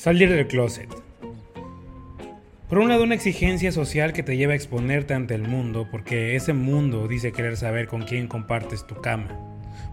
Salir 0.00 0.30
del 0.30 0.46
closet. 0.46 0.88
Por 2.70 2.78
un 2.78 2.88
lado, 2.88 3.02
una 3.02 3.14
exigencia 3.14 3.70
social 3.70 4.14
que 4.14 4.22
te 4.22 4.38
lleva 4.38 4.54
a 4.54 4.56
exponerte 4.56 5.12
ante 5.12 5.34
el 5.34 5.42
mundo, 5.42 5.88
porque 5.90 6.36
ese 6.36 6.54
mundo 6.54 7.06
dice 7.06 7.32
querer 7.32 7.58
saber 7.58 7.86
con 7.86 8.04
quién 8.04 8.26
compartes 8.26 8.86
tu 8.86 8.94
cama. 8.94 9.28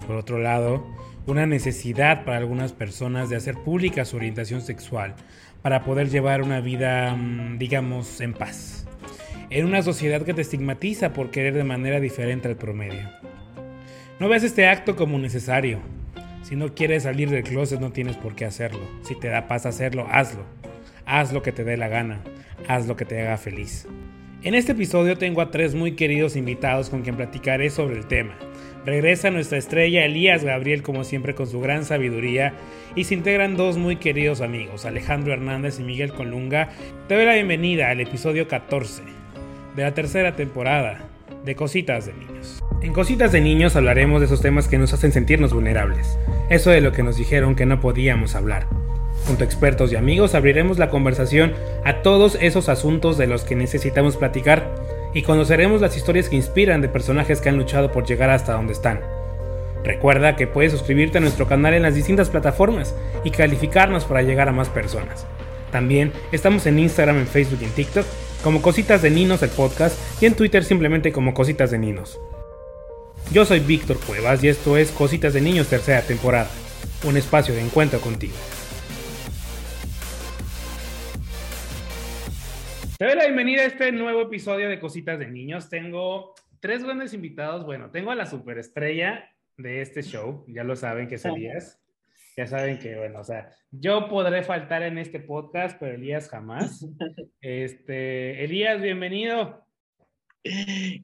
Por 0.08 0.16
otro 0.16 0.40
lado, 0.40 0.88
una 1.26 1.46
necesidad 1.46 2.24
para 2.24 2.38
algunas 2.38 2.72
personas 2.72 3.30
de 3.30 3.36
hacer 3.36 3.56
pública 3.56 4.06
su 4.06 4.16
orientación 4.16 4.62
sexual 4.62 5.14
para 5.62 5.84
poder 5.84 6.08
llevar 6.10 6.42
una 6.42 6.62
vida, 6.62 7.14
mm, 7.14 7.58
digamos, 7.58 8.22
en 8.22 8.32
paz. 8.32 8.88
En 9.50 9.66
una 9.66 9.82
sociedad 9.82 10.22
que 10.22 10.34
te 10.34 10.42
estigmatiza 10.42 11.12
por 11.12 11.32
querer 11.32 11.54
de 11.54 11.66
manera 11.66 12.00
diferente 12.00 12.48
al 12.48 12.56
promedio. 12.56 13.10
No 14.22 14.30
ves 14.30 14.44
este 14.44 14.68
acto 14.68 14.96
como 14.96 15.20
necesario, 15.20 15.82
si 16.48 16.56
no 16.56 16.74
quieres 16.74 17.04
salir 17.04 17.30
del 17.30 17.44
closet 17.44 17.82
no 17.82 17.92
tienes 17.92 18.16
por 18.16 18.34
qué 18.34 18.46
hacerlo. 18.46 18.80
Si 19.02 19.20
te 19.20 19.28
da 19.28 19.50
paz 19.50 19.66
hacerlo, 19.66 20.08
hazlo. 20.10 20.46
Haz 21.06 21.34
lo 21.34 21.42
que 21.42 21.52
te 21.52 21.66
dé 21.66 21.76
la 21.76 21.90
gana. 21.90 22.22
Haz 22.70 22.88
lo 22.88 22.96
que 22.96 23.04
te 23.04 23.20
haga 23.20 23.38
feliz. 23.38 23.86
En 24.44 24.56
este 24.56 24.72
episodio 24.72 25.18
tengo 25.18 25.42
a 25.42 25.52
tres 25.52 25.76
muy 25.76 25.98
queridos 25.98 26.38
invitados 26.38 26.90
con 26.90 27.02
quien 27.02 27.18
platicaré 27.18 27.70
sobre 27.70 27.98
el 27.98 28.08
tema. 28.08 28.38
Regresa 28.86 29.30
nuestra 29.30 29.58
estrella 29.58 30.06
Elías 30.06 30.46
Gabriel 30.46 30.84
como 30.84 31.04
siempre 31.04 31.36
con 31.36 31.48
su 31.48 31.60
gran 31.60 31.84
sabiduría 31.84 32.54
y 32.96 33.04
se 33.04 33.16
integran 33.16 33.58
dos 33.58 33.76
muy 33.76 33.98
queridos 33.98 34.40
amigos, 34.40 34.86
Alejandro 34.86 35.34
Hernández 35.34 35.82
y 35.82 35.84
Miguel 35.84 36.14
Colunga. 36.14 36.70
Te 37.10 37.16
doy 37.16 37.26
la 37.26 37.34
bienvenida 37.34 37.90
al 37.90 38.00
episodio 38.00 38.48
14 38.48 39.04
de 39.76 39.84
la 39.84 39.94
tercera 39.94 40.38
temporada 40.38 41.10
de 41.48 41.56
Cositas 41.56 42.06
de 42.06 42.14
Niños. 42.14 42.62
En 42.82 42.92
Cositas 42.92 43.32
de 43.32 43.40
Niños 43.40 43.78
hablaremos 43.78 44.20
de 44.20 44.26
esos 44.26 44.42
temas 44.42 44.68
que 44.68 44.78
nos 44.78 44.92
hacen 44.92 45.14
sentirnos 45.14 45.54
vulnerables, 45.54 46.20
eso 46.50 46.72
de 46.72 46.82
lo 46.82 46.92
que 46.92 47.04
nos 47.04 47.16
dijeron 47.16 47.56
que 47.56 47.66
no 47.66 47.80
podíamos 47.80 48.36
hablar. 48.36 48.68
Junto 49.26 49.44
a 49.44 49.46
expertos 49.46 49.94
y 49.94 49.96
amigos 49.96 50.36
abriremos 50.36 50.78
la 50.78 50.90
conversación 50.90 51.54
a 51.86 52.02
todos 52.02 52.38
esos 52.42 52.68
asuntos 52.68 53.18
de 53.18 53.28
los 53.28 53.46
que 53.46 53.56
necesitamos 53.56 54.18
platicar 54.18 54.76
y 55.14 55.22
conoceremos 55.22 55.80
las 55.80 55.96
historias 55.96 56.28
que 56.28 56.36
inspiran 56.36 56.82
de 56.82 56.90
personajes 56.90 57.40
que 57.40 57.48
han 57.48 57.58
luchado 57.58 57.94
por 57.94 58.06
llegar 58.06 58.30
hasta 58.30 58.52
donde 58.52 58.74
están. 58.74 59.00
Recuerda 59.86 60.36
que 60.36 60.48
puedes 60.48 60.74
suscribirte 60.74 61.20
a 61.20 61.22
nuestro 61.22 61.48
canal 61.48 61.74
en 61.74 61.84
las 61.84 61.96
distintas 61.96 62.30
plataformas 62.30 62.94
y 63.24 63.32
calificarnos 63.32 64.04
para 64.04 64.22
llegar 64.22 64.50
a 64.50 64.54
más 64.54 64.68
personas. 64.68 65.26
También 65.72 66.12
estamos 66.34 66.66
en 66.66 66.80
Instagram, 66.80 67.20
en 67.20 67.28
Facebook 67.28 67.60
y 67.62 67.66
en 67.66 67.72
TikTok 67.72 68.06
como 68.44 68.62
Cositas 68.62 69.02
de 69.02 69.10
Ninos 69.10 69.44
el 69.44 69.50
podcast 69.50 69.98
y 70.22 70.26
en 70.26 70.36
Twitter 70.36 70.64
simplemente 70.64 71.12
como 71.12 71.34
Cositas 71.34 71.72
de 71.72 71.80
Ninos. 71.80 72.20
Yo 73.32 73.46
soy 73.46 73.60
Víctor 73.60 74.00
Cuevas 74.00 74.44
y 74.44 74.48
esto 74.48 74.78
es 74.78 74.92
Cositas 74.92 75.34
de 75.34 75.42
Niños 75.42 75.68
tercera 75.68 76.02
temporada, 76.02 76.50
un 77.06 77.18
espacio 77.18 77.54
de 77.54 77.62
encuentro 77.62 78.00
contigo. 78.00 78.36
Te 82.98 83.06
doy 83.06 83.16
la 83.16 83.26
bienvenida 83.26 83.62
a 83.62 83.66
este 83.66 83.92
nuevo 83.92 84.22
episodio 84.24 84.70
de 84.70 84.80
Cositas 84.80 85.20
de 85.20 85.28
Niños. 85.28 85.70
Tengo 85.70 86.34
tres 86.60 86.84
grandes 86.84 87.14
invitados. 87.14 87.64
Bueno, 87.66 87.92
tengo 87.92 88.12
a 88.12 88.16
la 88.16 88.26
superestrella 88.26 89.30
de 89.58 89.82
este 89.82 90.02
show, 90.02 90.46
ya 90.48 90.64
lo 90.64 90.76
saben 90.76 91.08
que 91.08 91.16
es 91.16 91.26
Elías. 91.26 91.80
Ya 92.38 92.46
saben 92.46 92.78
que, 92.78 92.96
bueno, 92.96 93.22
o 93.22 93.24
sea, 93.24 93.52
yo 93.72 94.08
podré 94.10 94.44
faltar 94.44 94.84
en 94.84 95.00
este 95.00 95.20
podcast, 95.20 95.76
pero 95.80 95.96
Elías 95.96 96.30
jamás. 96.30 96.86
Este, 97.42 98.44
Elías, 98.44 98.80
bienvenido. 98.80 99.66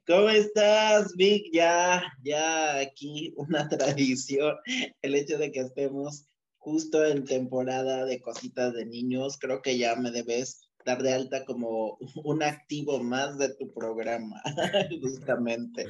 ¿Cómo 0.06 0.28
estás, 0.28 1.12
Vic? 1.16 1.46
Ya, 1.52 2.04
ya 2.22 2.78
aquí 2.78 3.34
una 3.36 3.68
tradición, 3.68 4.54
el 5.02 5.16
hecho 5.16 5.36
de 5.36 5.50
que 5.50 5.60
estemos 5.60 6.28
justo 6.58 7.04
en 7.04 7.24
temporada 7.24 8.04
de 8.04 8.20
cositas 8.20 8.72
de 8.72 8.86
niños, 8.86 9.36
creo 9.40 9.60
que 9.60 9.76
ya 9.76 9.96
me 9.96 10.12
debes 10.12 10.70
dar 10.84 11.02
de 11.02 11.14
alta 11.14 11.44
como 11.44 11.98
un 12.22 12.44
activo 12.44 13.02
más 13.02 13.38
de 13.38 13.52
tu 13.54 13.72
programa, 13.74 14.40
justamente. 15.02 15.86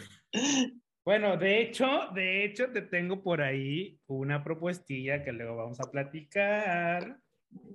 Bueno, 1.04 1.36
de 1.36 1.60
hecho, 1.60 1.86
de 2.14 2.44
hecho 2.44 2.70
te 2.70 2.80
tengo 2.80 3.22
por 3.22 3.42
ahí 3.42 3.98
una 4.06 4.42
propuestilla 4.42 5.22
que 5.22 5.32
luego 5.32 5.56
vamos 5.56 5.78
a 5.80 5.90
platicar. 5.90 7.18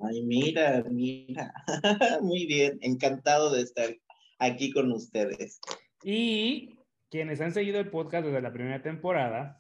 Ay, 0.02 0.24
mira, 0.24 0.84
mira. 0.90 1.54
Muy 2.22 2.48
bien, 2.48 2.80
encantado 2.82 3.52
de 3.54 3.62
estar 3.62 3.96
aquí 4.40 4.72
con 4.72 4.92
ustedes. 4.92 5.60
Y 6.04 6.80
quienes 7.12 7.40
han 7.40 7.54
seguido 7.54 7.80
el 7.80 7.92
podcast 7.92 8.26
desde 8.26 8.42
la 8.42 8.52
primera 8.52 8.82
temporada 8.82 9.58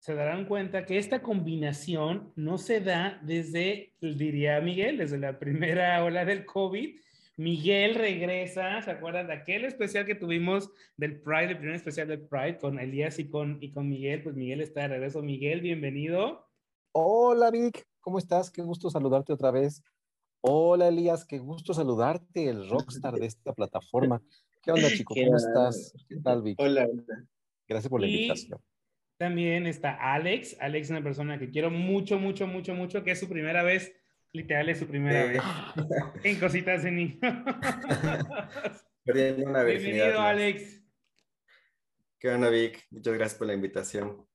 se 0.00 0.14
darán 0.14 0.46
cuenta 0.46 0.84
que 0.84 0.98
esta 0.98 1.22
combinación 1.22 2.32
no 2.34 2.58
se 2.58 2.80
da 2.80 3.20
desde, 3.22 3.94
diría 4.00 4.60
Miguel, 4.60 4.98
desde 4.98 5.18
la 5.18 5.38
primera 5.38 6.02
ola 6.02 6.24
del 6.24 6.44
COVID. 6.44 6.98
Miguel 7.36 7.96
regresa, 7.96 8.80
¿se 8.82 8.92
acuerdan 8.92 9.26
de 9.26 9.32
aquel 9.32 9.64
especial 9.64 10.06
que 10.06 10.14
tuvimos 10.14 10.70
del 10.96 11.20
Pride, 11.20 11.50
el 11.50 11.58
primer 11.58 11.74
especial 11.74 12.06
del 12.06 12.20
Pride 12.20 12.58
con 12.58 12.78
Elías 12.78 13.18
y 13.18 13.28
con, 13.28 13.58
y 13.60 13.72
con 13.72 13.88
Miguel? 13.88 14.22
Pues 14.22 14.36
Miguel 14.36 14.60
está 14.60 14.82
de 14.82 14.88
regreso. 14.88 15.20
Miguel, 15.20 15.60
bienvenido. 15.60 16.48
Hola 16.92 17.50
Vic, 17.50 17.88
¿cómo 18.00 18.18
estás? 18.18 18.52
Qué 18.52 18.62
gusto 18.62 18.88
saludarte 18.88 19.32
otra 19.32 19.50
vez. 19.50 19.82
Hola 20.42 20.88
Elías, 20.88 21.24
qué 21.24 21.38
gusto 21.38 21.74
saludarte, 21.74 22.48
el 22.48 22.68
rockstar 22.68 23.14
de 23.14 23.26
esta 23.26 23.52
plataforma. 23.52 24.22
¿Qué 24.62 24.70
onda, 24.70 24.88
chico? 24.88 25.14
¿Cómo 25.14 25.36
estás? 25.36 25.92
¿Qué 26.08 26.16
tal, 26.22 26.42
Vic? 26.42 26.60
Hola. 26.60 26.88
Gracias 27.66 27.90
por 27.90 28.00
la 28.00 28.06
invitación. 28.06 28.60
También 29.16 29.66
está 29.66 29.94
Alex. 29.94 30.56
Alex 30.60 30.86
es 30.86 30.90
una 30.90 31.02
persona 31.02 31.38
que 31.38 31.50
quiero 31.50 31.70
mucho, 31.70 32.18
mucho, 32.18 32.46
mucho, 32.46 32.74
mucho, 32.74 33.02
que 33.02 33.12
es 33.12 33.18
su 33.18 33.28
primera 33.28 33.62
vez, 33.62 33.92
literal 34.34 34.68
es 34.68 34.80
su 34.80 34.86
primera 34.86 35.26
vez 35.26 35.42
en 36.24 36.40
Cositas 36.40 36.82
de 36.82 36.90
Niños. 36.90 37.18
Bienvenido, 39.04 40.20
Alex. 40.20 40.82
¿Qué 42.18 42.30
onda, 42.30 42.50
Vic? 42.50 42.84
Muchas 42.90 43.14
gracias 43.14 43.38
por 43.38 43.46
la 43.46 43.54
invitación. 43.54 44.26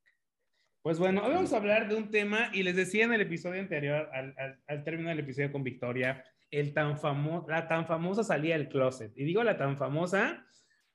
Pues 0.81 0.99
bueno, 0.99 1.21
hoy 1.25 1.33
vamos 1.33 1.51
a 1.51 1.57
hablar 1.57 1.89
de 1.89 1.95
un 1.95 2.09
tema, 2.09 2.49
y 2.53 2.63
les 2.63 2.77
decía 2.77 3.03
en 3.03 3.13
el 3.13 3.21
episodio 3.21 3.59
anterior, 3.59 4.09
al, 4.13 4.33
al, 4.67 4.83
término 4.85 5.09
del 5.09 5.19
episodio 5.19 5.51
con 5.51 5.63
Victoria, 5.63 6.23
el 6.49 6.73
tan 6.73 6.97
famo 6.97 7.45
la 7.49 7.67
tan 7.67 7.85
famosa 7.85 8.23
salida 8.23 8.55
del 8.57 8.69
closet. 8.69 9.11
Y 9.17 9.25
digo 9.25 9.43
la 9.43 9.57
tan 9.57 9.77
famosa 9.77 10.45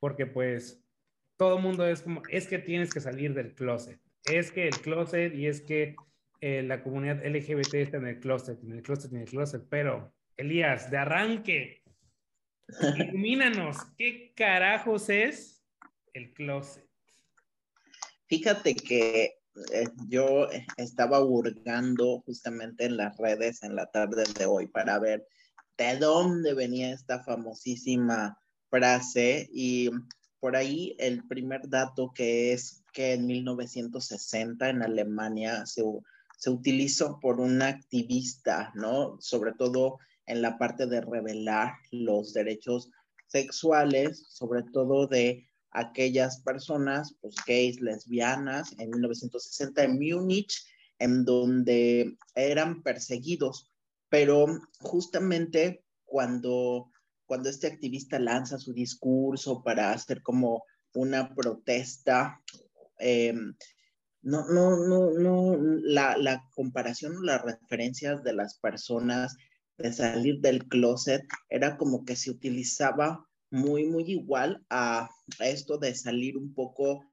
porque 0.01 0.27
pues 0.27 0.83
todo 1.37 1.59
mundo 1.59 1.87
es 1.87 2.01
como, 2.01 2.23
es 2.31 2.49
que 2.49 2.59
tienes 2.59 2.95
que 2.95 3.01
salir 3.01 3.35
del 3.35 3.55
closet. 3.55 4.01
Es 4.25 4.51
que 4.51 4.67
el 4.67 4.81
closet 4.81 5.35
y 5.35 5.47
es 5.47 5.61
que 5.61 5.95
eh, 6.47 6.63
la 6.63 6.83
comunidad 6.83 7.25
LGBT 7.25 7.73
está 7.77 7.97
en 7.97 8.07
el 8.07 8.21
closet, 8.21 8.63
en 8.63 8.73
el 8.73 8.83
closet, 8.83 9.11
en 9.11 9.21
el 9.21 9.29
closet. 9.31 9.67
Pero, 9.71 10.13
Elías, 10.37 10.91
de 10.91 10.99
arranque, 10.99 11.83
ilumínanos, 12.99 13.79
¿qué 13.97 14.35
carajos 14.37 15.09
es 15.09 15.65
el 16.13 16.35
closet? 16.35 16.87
Fíjate 18.27 18.75
que 18.75 19.41
eh, 19.73 19.89
yo 20.07 20.47
estaba 20.77 21.25
hurgando 21.25 22.21
justamente 22.27 22.85
en 22.85 22.99
las 22.99 23.17
redes 23.17 23.63
en 23.63 23.75
la 23.75 23.87
tarde 23.87 24.25
de 24.39 24.45
hoy 24.45 24.67
para 24.67 24.99
ver 24.99 25.27
de 25.79 25.97
dónde 25.97 26.53
venía 26.53 26.93
esta 26.93 27.25
famosísima 27.25 28.39
frase 28.69 29.49
y 29.51 29.89
por 30.41 30.57
ahí 30.57 30.95
el 30.99 31.27
primer 31.27 31.71
dato 31.71 32.13
que 32.15 32.53
es 32.53 32.85
que 32.93 33.15
en 33.15 33.27
1960 33.27 34.69
en 34.69 34.83
Alemania 34.83 35.65
se, 35.65 35.83
se 36.45 36.51
utilizó 36.51 37.19
por 37.21 37.41
un 37.41 37.63
activista, 37.63 38.71
¿no? 38.75 39.17
Sobre 39.19 39.53
todo 39.53 39.99
en 40.27 40.43
la 40.43 40.59
parte 40.59 40.87
de 40.87 41.01
revelar 41.01 41.73
los 41.91 42.35
derechos 42.35 42.91
sexuales, 43.29 44.27
sobre 44.29 44.63
todo 44.65 45.07
de 45.07 45.49
aquellas 45.71 46.43
personas, 46.43 47.17
pues 47.23 47.35
gays, 47.47 47.81
lesbianas, 47.81 48.75
en 48.77 48.91
1960 48.91 49.85
en 49.85 49.95
Múnich, 49.95 50.67
en 50.99 51.25
donde 51.25 52.15
eran 52.35 52.83
perseguidos. 52.83 53.73
Pero 54.11 54.45
justamente 54.81 55.83
cuando, 56.05 56.91
cuando 57.25 57.49
este 57.49 57.69
activista 57.69 58.19
lanza 58.19 58.59
su 58.59 58.75
discurso 58.75 59.63
para 59.63 59.93
hacer 59.93 60.21
como 60.21 60.63
una 60.93 61.35
protesta, 61.35 62.39
em, 62.99 63.57
no, 64.25 64.49
no, 64.49 64.77
no, 64.77 65.11
no, 65.13 65.57
la, 65.83 66.17
la 66.17 66.43
comparación 66.55 67.17
o 67.17 67.23
las 67.23 67.43
referencias 67.43 68.25
de 68.25 68.33
las 68.33 68.59
personas 68.59 69.37
de 69.79 69.93
salir 69.93 70.41
del 70.41 70.67
closet 70.67 71.23
era 71.51 71.77
como 71.77 72.05
que 72.05 72.17
se 72.17 72.31
utilizaba 72.31 73.27
muy, 73.51 73.85
muy 73.85 74.05
igual 74.05 74.65
a, 74.71 75.09
esto 75.41 75.79
de 75.79 75.95
salir 75.95 76.37
un 76.37 76.55
poco, 76.55 77.05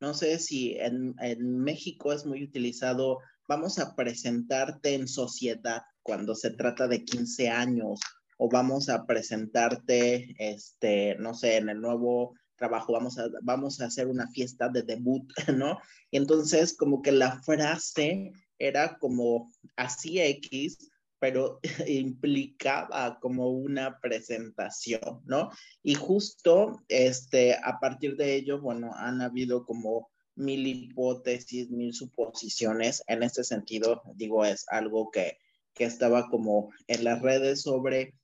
no 0.00 0.14
sé 0.14 0.38
si 0.38 0.74
en, 0.78 1.14
en, 1.20 1.58
México 1.60 2.12
es 2.12 2.26
muy 2.26 2.42
utilizado, 2.42 3.18
vamos 3.46 3.78
a 3.78 3.94
presentarte 3.94 4.94
en 4.94 5.08
sociedad 5.08 5.82
cuando 6.02 6.34
se 6.34 6.50
trata 6.50 6.88
de 6.88 7.04
15 7.04 7.48
años 7.50 8.00
o 8.38 8.48
vamos 8.48 8.88
a 8.88 9.06
presentarte, 9.06 10.34
este, 10.38 11.16
no 11.18 11.34
sé, 11.34 11.56
en 11.56 11.68
el 11.68 11.80
nuevo 11.80 12.34
trabajo, 12.56 12.92
vamos 12.92 13.18
a, 13.18 13.28
vamos 13.42 13.80
a 13.80 13.86
hacer 13.86 14.06
una 14.06 14.28
fiesta 14.28 14.68
de 14.68 14.82
debut, 14.82 15.30
¿no? 15.56 15.78
Y 16.10 16.16
entonces 16.16 16.76
como 16.76 17.02
que 17.02 17.12
la 17.12 17.40
frase 17.42 18.32
era 18.58 18.98
como 18.98 19.52
así 19.76 20.20
X, 20.20 20.90
pero 21.18 21.60
implicaba 21.86 23.18
como 23.20 23.50
una 23.50 23.98
presentación, 24.00 25.22
¿no? 25.24 25.50
Y 25.82 25.94
justo 25.94 26.82
este, 26.88 27.54
a 27.54 27.78
partir 27.80 28.16
de 28.16 28.34
ello, 28.34 28.60
bueno, 28.60 28.92
han 28.94 29.20
habido 29.20 29.64
como 29.64 30.10
mil 30.34 30.66
hipótesis, 30.66 31.70
mil 31.70 31.94
suposiciones. 31.94 33.02
En 33.06 33.22
este 33.22 33.42
sentido, 33.42 34.02
digo, 34.14 34.44
es 34.44 34.66
algo 34.68 35.10
que, 35.10 35.38
que 35.74 35.84
estaba 35.84 36.28
como 36.28 36.70
en 36.86 37.04
las 37.04 37.22
redes 37.22 37.62
sobre 37.62 38.14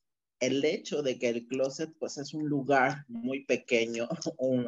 el 0.42 0.64
hecho 0.64 1.02
de 1.02 1.20
que 1.20 1.28
el 1.28 1.46
closet 1.46 1.94
pues 2.00 2.18
es 2.18 2.34
un 2.34 2.48
lugar 2.48 3.04
muy 3.06 3.44
pequeño, 3.44 4.08
un, 4.38 4.66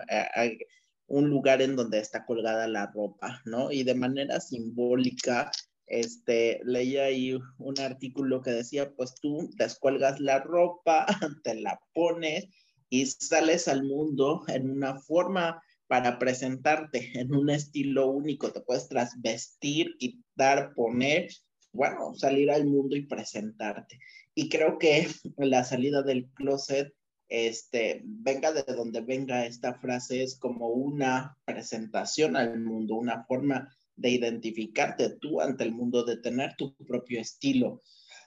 un 1.09 1.29
lugar 1.29 1.63
en 1.63 1.75
donde 1.75 1.99
está 1.99 2.25
colgada 2.25 2.69
la 2.69 2.87
ropa, 2.87 3.43
¿no? 3.45 3.73
Y 3.73 3.83
de 3.83 3.97
manera 3.97 4.41
simbólica 4.41 5.51
este, 5.87 6.61
leía 6.65 7.07
ahí 7.07 7.37
un 7.59 7.81
artículo 7.81 8.41
que 8.41 8.53
decía, 8.53 8.95
pues 8.95 9.17
tú 9.21 9.51
descuelgas 9.57 10.21
la 10.21 10.39
ropa, 10.39 11.07
te 11.43 11.57
la 11.57 11.81
pones 11.93 12.47
y 12.89 13.07
sales 13.07 13.67
al 13.67 13.83
mundo 13.83 14.45
en 14.47 14.71
una 14.71 15.01
forma 15.01 15.61
para 15.89 16.21
presentarte 16.21 17.19
en 17.19 17.35
un 17.35 17.51
estilo 17.51 18.07
único, 18.07 18.53
te 18.53 18.61
puedes 18.61 18.89
trasvestir, 18.89 19.97
quitar, 19.99 20.73
poner, 20.75 21.31
bueno, 21.75 22.15
salir 22.15 22.51
al 22.51 22.67
mundo 22.67 22.97
y 22.97 23.07
presentarte. 23.07 23.99
Y 24.35 24.49
creo 24.49 24.79
que 24.79 25.09
la 25.37 25.65
salida 25.65 26.03
del 26.03 26.31
closet, 26.31 26.95
este, 27.29 28.01
venga 28.05 28.53
de 28.53 28.63
donde 28.63 29.01
venga 29.01 29.45
esta 29.45 29.75
frase, 29.75 30.23
es 30.23 30.39
como 30.39 30.69
una 30.69 31.37
presentación 31.45 32.37
al 32.37 32.61
mundo, 32.61 32.95
una 32.95 33.25
forma 33.25 33.69
de 33.97 34.11
identificarte 34.11 35.17
tú 35.21 35.41
ante 35.41 35.65
el 35.65 35.73
mundo, 35.73 36.05
de 36.05 36.17
tener 36.19 36.55
tu 36.57 36.75
propio 36.87 37.21
estilo. 37.21 37.83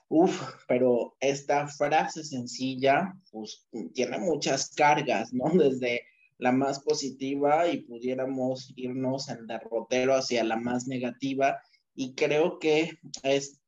Uf, 0.08 0.40
pero 0.66 1.16
esta 1.20 1.66
frase 1.68 2.24
sencilla, 2.24 3.14
pues 3.30 3.66
tiene 3.94 4.18
muchas 4.18 4.70
cargas, 4.74 5.32
¿no? 5.32 5.44
Desde 5.54 6.02
la 6.38 6.52
más 6.52 6.80
positiva 6.80 7.68
y 7.68 7.82
pudiéramos 7.82 8.72
irnos 8.76 9.28
en 9.28 9.46
derrotero 9.46 10.14
hacia 10.14 10.44
la 10.44 10.56
más 10.56 10.86
negativa. 10.86 11.60
Y 12.00 12.14
creo 12.14 12.60
que 12.60 12.92
es 13.24 13.60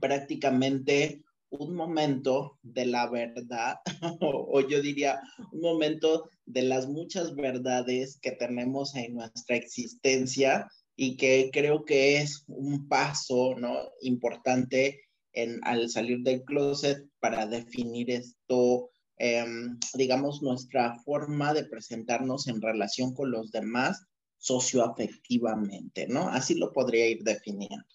prácticamente 0.00 1.22
un 1.48 1.76
momento 1.76 2.58
de 2.62 2.86
la 2.86 3.08
verdad, 3.08 3.76
o, 4.20 4.66
yo 4.68 4.82
diría 4.82 5.20
un 5.52 5.60
momento 5.60 6.28
de 6.44 6.62
las 6.62 6.88
muchas 6.88 7.36
verdades 7.36 8.18
que 8.20 8.32
tenemos 8.32 8.96
en 8.96 9.14
nuestra 9.14 9.54
existencia 9.54 10.68
y 10.96 11.16
que 11.16 11.50
creo 11.52 11.84
que 11.84 12.16
es 12.16 12.42
un 12.48 12.88
paso 12.88 13.54
¿no? 13.56 13.76
importante 14.00 14.98
en, 15.32 15.60
al 15.62 15.88
salir 15.88 16.18
del 16.24 16.42
closet 16.42 17.06
para 17.20 17.46
definir 17.46 18.10
esto, 18.10 18.90
em, 19.18 19.78
digamos, 19.94 20.42
nuestra 20.42 20.98
forma 21.04 21.54
de 21.54 21.64
presentarnos 21.66 22.48
en 22.48 22.60
relación 22.60 23.14
con 23.14 23.30
los 23.30 23.52
demás 23.52 24.04
socioafectivamente, 24.42 26.08
¿no? 26.08 26.28
Así 26.28 26.58
lo 26.58 26.72
podría 26.72 27.08
ir 27.08 27.22
definiendo. 27.22 27.86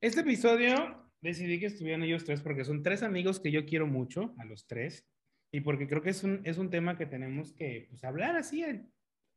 Este 0.00 0.20
episodio 0.20 1.10
decidí 1.20 1.58
que 1.58 1.66
estuvieran 1.66 2.02
ellos 2.02 2.24
tres 2.24 2.42
porque 2.42 2.64
son 2.64 2.82
tres 2.82 3.02
amigos 3.02 3.40
que 3.40 3.50
yo 3.50 3.64
quiero 3.64 3.86
mucho, 3.86 4.34
a 4.38 4.44
los 4.44 4.66
tres, 4.66 5.06
y 5.50 5.60
porque 5.60 5.88
creo 5.88 6.02
que 6.02 6.10
es 6.10 6.24
un, 6.24 6.42
es 6.44 6.58
un 6.58 6.70
tema 6.70 6.98
que 6.98 7.06
tenemos 7.06 7.52
que 7.52 7.86
pues, 7.90 8.04
hablar 8.04 8.36
así, 8.36 8.64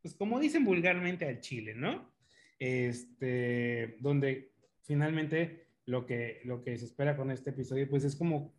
pues 0.02 0.16
como 0.16 0.40
dicen 0.40 0.66
vulgarmente 0.66 1.26
al 1.26 1.40
chile, 1.40 1.74
¿no? 1.74 2.14
este, 2.60 3.98
donde 4.00 4.52
finalmente 4.84 5.68
lo 5.86 6.06
que, 6.06 6.42
lo 6.46 6.64
que 6.64 6.78
se 6.78 6.86
espera 6.86 7.16
con 7.16 7.32
este 7.32 7.52
episodio, 7.52 7.90
pues 7.90 8.04
es 8.04 8.16
como, 8.16 8.54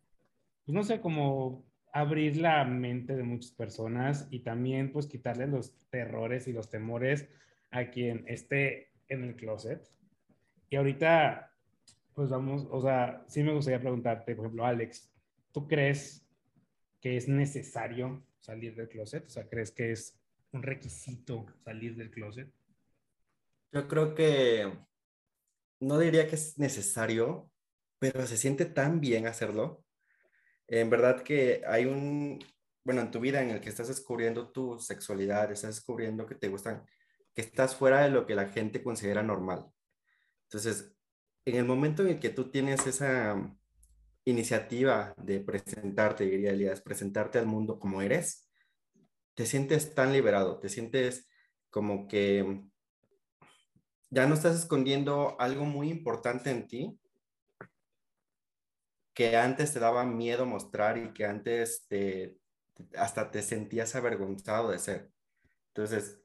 pues 0.65 0.73
no 0.73 0.83
sé, 0.83 1.01
como 1.01 1.65
abrir 1.93 2.37
la 2.37 2.63
mente 2.65 3.15
de 3.15 3.23
muchas 3.23 3.51
personas 3.51 4.27
y 4.29 4.39
también 4.39 4.91
pues 4.91 5.07
quitarle 5.07 5.47
los 5.47 5.73
terrores 5.89 6.47
y 6.47 6.53
los 6.53 6.69
temores 6.69 7.27
a 7.71 7.89
quien 7.89 8.23
esté 8.27 8.91
en 9.07 9.23
el 9.23 9.35
closet. 9.35 9.87
Y 10.69 10.75
ahorita, 10.75 11.53
pues 12.13 12.29
vamos, 12.29 12.67
o 12.69 12.81
sea, 12.81 13.23
sí 13.27 13.43
me 13.43 13.53
gustaría 13.53 13.79
preguntarte, 13.79 14.35
por 14.35 14.45
ejemplo, 14.45 14.65
Alex, 14.65 15.11
¿tú 15.51 15.67
crees 15.67 16.25
que 16.99 17.17
es 17.17 17.27
necesario 17.27 18.25
salir 18.39 18.75
del 18.75 18.89
closet? 18.89 19.25
O 19.25 19.29
sea, 19.29 19.47
¿crees 19.47 19.71
que 19.71 19.91
es 19.91 20.19
un 20.51 20.63
requisito 20.63 21.45
salir 21.63 21.95
del 21.95 22.11
closet? 22.11 22.51
Yo 23.71 23.87
creo 23.87 24.15
que 24.15 24.71
no 25.79 25.99
diría 25.99 26.27
que 26.27 26.35
es 26.35 26.57
necesario, 26.57 27.49
pero 27.99 28.25
se 28.25 28.37
siente 28.37 28.65
tan 28.65 28.99
bien 28.99 29.27
hacerlo. 29.27 29.83
En 30.67 30.89
verdad 30.89 31.21
que 31.23 31.61
hay 31.67 31.85
un, 31.85 32.39
bueno, 32.83 33.01
en 33.01 33.11
tu 33.11 33.19
vida 33.19 33.41
en 33.41 33.51
el 33.51 33.61
que 33.61 33.69
estás 33.69 33.87
descubriendo 33.87 34.49
tu 34.51 34.79
sexualidad, 34.79 35.51
estás 35.51 35.75
descubriendo 35.75 36.25
que 36.25 36.35
te 36.35 36.49
gustan, 36.49 36.85
que 37.37 37.41
estás 37.41 37.75
fuera 37.75 38.01
de 38.01 38.09
lo 38.09 38.25
que 38.25 38.33
la 38.33 38.47
gente 38.47 38.81
considera 38.81 39.21
normal. 39.21 39.67
Entonces, 40.45 40.91
en 41.45 41.55
el 41.57 41.65
momento 41.65 42.01
en 42.01 42.09
el 42.09 42.19
que 42.19 42.31
tú 42.31 42.49
tienes 42.49 42.87
esa 42.87 43.55
iniciativa 44.25 45.13
de 45.17 45.41
presentarte, 45.41 46.23
diría 46.23 46.49
Elías, 46.49 46.81
presentarte 46.81 47.37
al 47.37 47.45
mundo 47.45 47.77
como 47.77 48.01
eres, 48.01 48.49
te 49.35 49.45
sientes 49.45 49.93
tan 49.93 50.13
liberado, 50.13 50.57
te 50.59 50.67
sientes 50.67 51.29
como 51.69 52.07
que 52.07 52.63
ya 54.09 54.25
no 54.25 54.33
estás 54.33 54.57
escondiendo 54.57 55.39
algo 55.39 55.63
muy 55.63 55.89
importante 55.89 56.49
en 56.49 56.67
ti 56.67 56.99
que 59.13 59.37
antes 59.37 59.73
te 59.73 59.79
daba 59.79 60.05
miedo 60.05 60.47
mostrar 60.47 60.97
y 60.97 61.13
que 61.13 61.25
antes 61.25 61.85
te, 61.87 62.35
hasta 62.95 63.29
te 63.29 63.43
sentías 63.43 63.93
avergonzado 63.93 64.71
de 64.71 64.79
ser. 64.79 65.11
Entonces, 65.67 66.19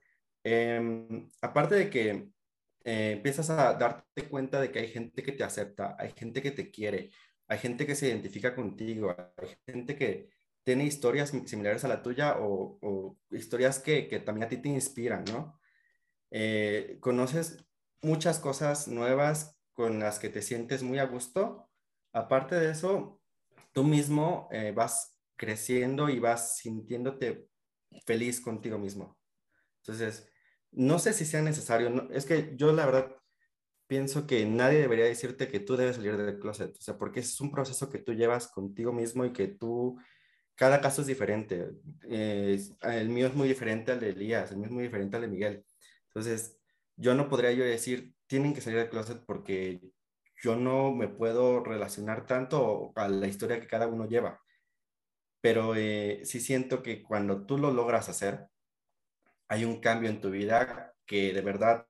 em, 0.44 1.28
aparte 1.40 1.74
de 1.74 1.90
que 1.90 2.28
eh, 2.84 3.12
empiezas 3.12 3.50
a 3.50 3.74
darte 3.74 4.28
cuenta 4.28 4.60
de 4.60 4.72
que 4.72 4.80
hay 4.80 4.88
gente 4.88 5.22
que 5.22 5.32
te 5.32 5.44
acepta, 5.44 5.96
hay 5.98 6.12
gente 6.12 6.42
que 6.42 6.50
te 6.50 6.70
quiere, 6.70 7.10
hay 7.48 7.58
gente 7.58 7.86
que 7.86 7.94
se 7.94 8.08
identifica 8.08 8.54
contigo, 8.54 9.14
hay 9.36 9.56
gente 9.66 9.96
que 9.96 10.30
tiene 10.64 10.84
historias 10.84 11.30
similares 11.46 11.84
a 11.84 11.88
la 11.88 12.02
tuya 12.02 12.36
o, 12.38 13.18
historias 13.30 13.78
que, 13.78 14.02
también 14.24 14.46
a 14.46 14.48
ti 14.48 14.56
te 14.58 14.68
inspiran, 14.68 15.24
¿no? 15.24 15.60
Eh, 16.30 16.98
conoces 17.00 17.64
muchas 18.00 18.38
cosas 18.38 18.88
nuevas 18.88 19.58
con 19.72 19.98
las 19.98 20.18
que 20.18 20.28
te 20.28 20.42
sientes 20.42 20.82
muy 20.82 20.98
a 20.98 21.06
gusto. 21.06 21.68
Aparte 22.12 22.56
de 22.56 22.70
eso, 22.70 23.20
tú 23.72 23.84
mismo 23.84 24.48
eh, 24.52 24.72
vas 24.74 25.16
creciendo 25.36 26.08
y 26.08 26.18
vas 26.20 26.58
sintiéndote 26.58 27.48
feliz 28.06 28.40
contigo 28.40 28.78
mismo. 28.78 29.18
Entonces, 29.78 30.31
no 30.72 30.98
sé 30.98 31.12
si 31.12 31.24
sea 31.24 31.42
necesario, 31.42 32.08
es 32.10 32.26
que 32.26 32.54
yo 32.56 32.72
la 32.72 32.86
verdad 32.86 33.16
pienso 33.86 34.26
que 34.26 34.46
nadie 34.46 34.78
debería 34.78 35.04
decirte 35.04 35.48
que 35.48 35.60
tú 35.60 35.76
debes 35.76 35.96
salir 35.96 36.16
del 36.16 36.38
closet, 36.38 36.76
o 36.78 36.80
sea, 36.80 36.96
porque 36.98 37.20
es 37.20 37.40
un 37.40 37.50
proceso 37.52 37.90
que 37.90 37.98
tú 37.98 38.14
llevas 38.14 38.48
contigo 38.48 38.92
mismo 38.92 39.24
y 39.24 39.32
que 39.32 39.48
tú, 39.48 39.98
cada 40.54 40.80
caso 40.80 41.02
es 41.02 41.08
diferente. 41.08 41.72
Eh, 42.08 42.58
el 42.82 43.08
mío 43.10 43.26
es 43.26 43.34
muy 43.34 43.48
diferente 43.48 43.92
al 43.92 44.00
de 44.00 44.10
Elías, 44.10 44.50
el 44.50 44.58
mío 44.58 44.66
es 44.66 44.72
muy 44.72 44.84
diferente 44.84 45.16
al 45.16 45.22
de 45.22 45.28
Miguel. 45.28 45.64
Entonces, 46.08 46.58
yo 46.96 47.14
no 47.14 47.28
podría 47.28 47.52
yo 47.52 47.64
decir, 47.64 48.14
tienen 48.26 48.54
que 48.54 48.62
salir 48.62 48.78
del 48.78 48.88
closet 48.90 49.22
porque 49.26 49.80
yo 50.42 50.56
no 50.56 50.92
me 50.94 51.08
puedo 51.08 51.62
relacionar 51.62 52.26
tanto 52.26 52.92
a 52.96 53.08
la 53.08 53.26
historia 53.26 53.60
que 53.60 53.66
cada 53.66 53.88
uno 53.88 54.08
lleva. 54.08 54.40
Pero 55.42 55.74
eh, 55.76 56.22
sí 56.24 56.40
siento 56.40 56.82
que 56.82 57.02
cuando 57.02 57.46
tú 57.46 57.58
lo 57.58 57.72
logras 57.72 58.08
hacer, 58.08 58.46
hay 59.52 59.66
un 59.66 59.80
cambio 59.80 60.08
en 60.08 60.18
tu 60.18 60.30
vida 60.30 60.94
que 61.04 61.34
de 61.34 61.42
verdad, 61.42 61.86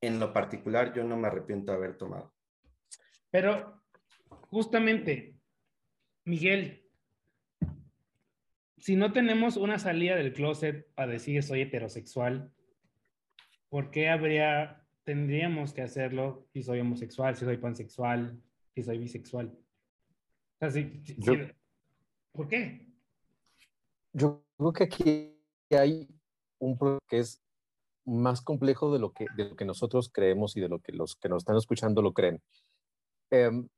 en 0.00 0.20
lo 0.20 0.32
particular, 0.32 0.94
yo 0.94 1.02
no 1.02 1.16
me 1.16 1.26
arrepiento 1.26 1.72
de 1.72 1.78
haber 1.78 1.98
tomado. 1.98 2.32
Pero 3.32 3.82
justamente, 4.42 5.34
Miguel, 6.24 6.86
si 8.76 8.94
no 8.94 9.12
tenemos 9.12 9.56
una 9.56 9.80
salida 9.80 10.14
del 10.14 10.32
closet 10.32 10.88
para 10.94 11.10
decir 11.10 11.42
soy 11.42 11.62
heterosexual, 11.62 12.52
¿por 13.70 13.90
qué 13.90 14.08
habría, 14.08 14.86
tendríamos 15.02 15.72
que 15.72 15.82
hacerlo 15.82 16.46
si 16.52 16.62
soy 16.62 16.78
homosexual, 16.78 17.34
si 17.34 17.44
soy 17.44 17.56
pansexual, 17.56 18.40
si 18.76 18.84
soy 18.84 18.98
bisexual? 18.98 19.58
O 20.60 20.70
sea, 20.70 20.84
¿Por 22.30 22.46
qué? 22.46 22.86
Yo 24.12 24.44
creo 24.56 24.72
que 24.72 24.84
aquí 24.84 25.34
hay 25.70 26.17
un 26.58 26.78
problema 26.78 27.00
que 27.08 27.18
es 27.18 27.42
más 28.04 28.40
complejo 28.40 28.92
de 28.92 28.98
lo 28.98 29.12
que, 29.12 29.26
de 29.36 29.50
lo 29.50 29.56
que 29.56 29.64
nosotros 29.64 30.10
creemos 30.12 30.56
y 30.56 30.60
de 30.60 30.68
lo 30.68 30.80
que 30.80 30.92
los 30.92 31.16
que 31.16 31.28
nos 31.28 31.42
están 31.42 31.56
escuchando 31.56 32.02
lo 32.02 32.12
creen. 32.12 32.42
Em, 33.30 33.68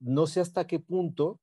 no 0.00 0.26
sé 0.26 0.40
hasta 0.40 0.66
qué 0.66 0.80
punto 0.80 1.40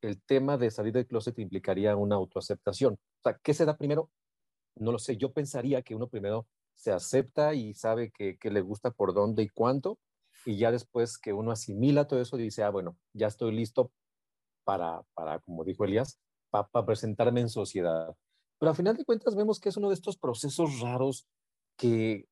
el 0.00 0.20
tema 0.22 0.58
de 0.58 0.70
salir 0.70 0.92
del 0.92 1.06
closet 1.06 1.38
implicaría 1.38 1.96
una 1.96 2.16
autoaceptación. 2.16 2.94
O 2.94 3.22
sea, 3.22 3.38
¿qué 3.42 3.54
se 3.54 3.64
da 3.64 3.76
primero? 3.76 4.10
No 4.76 4.92
lo 4.92 4.98
sé. 4.98 5.16
Yo 5.16 5.32
pensaría 5.32 5.82
que 5.82 5.94
uno 5.94 6.08
primero 6.08 6.46
se 6.74 6.92
acepta 6.92 7.54
y 7.54 7.74
sabe 7.74 8.10
que, 8.10 8.38
le 8.42 8.60
gusta 8.60 8.90
por 8.90 9.14
dónde 9.14 9.42
y 9.42 9.48
cuánto, 9.48 9.98
y 10.44 10.58
ya 10.58 10.70
después 10.70 11.18
que 11.18 11.32
uno 11.32 11.50
asimila 11.50 12.06
todo 12.06 12.20
eso, 12.20 12.36
dice, 12.36 12.62
ah, 12.62 12.70
bueno, 12.70 12.96
ya 13.12 13.26
estoy 13.26 13.52
listo 13.52 13.90
para, 14.64 15.02
para 15.14 15.40
como 15.40 15.64
dijo 15.64 15.84
Elías, 15.84 16.20
para, 16.50 16.68
presentarme 16.84 17.40
en 17.40 17.48
sociedad. 17.48 18.14
Pero 18.58 18.70
al 18.70 18.76
final 18.76 18.96
de 18.96 19.04
cuentas 19.04 19.34
vemos 19.34 19.60
que 19.60 19.68
es 19.68 19.76
uno 19.76 19.88
de 19.88 19.94
estos 19.94 20.16
procesos 20.16 20.80
raros 20.80 21.26
que, 21.76 22.26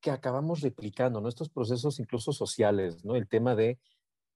que 0.00 0.10
acabamos 0.10 0.60
replicando, 0.60 1.20
¿no? 1.20 1.28
Estos 1.28 1.48
procesos 1.48 1.98
incluso 1.98 2.32
sociales, 2.32 3.04
¿no? 3.04 3.16
El 3.16 3.28
tema 3.28 3.54
de 3.54 3.78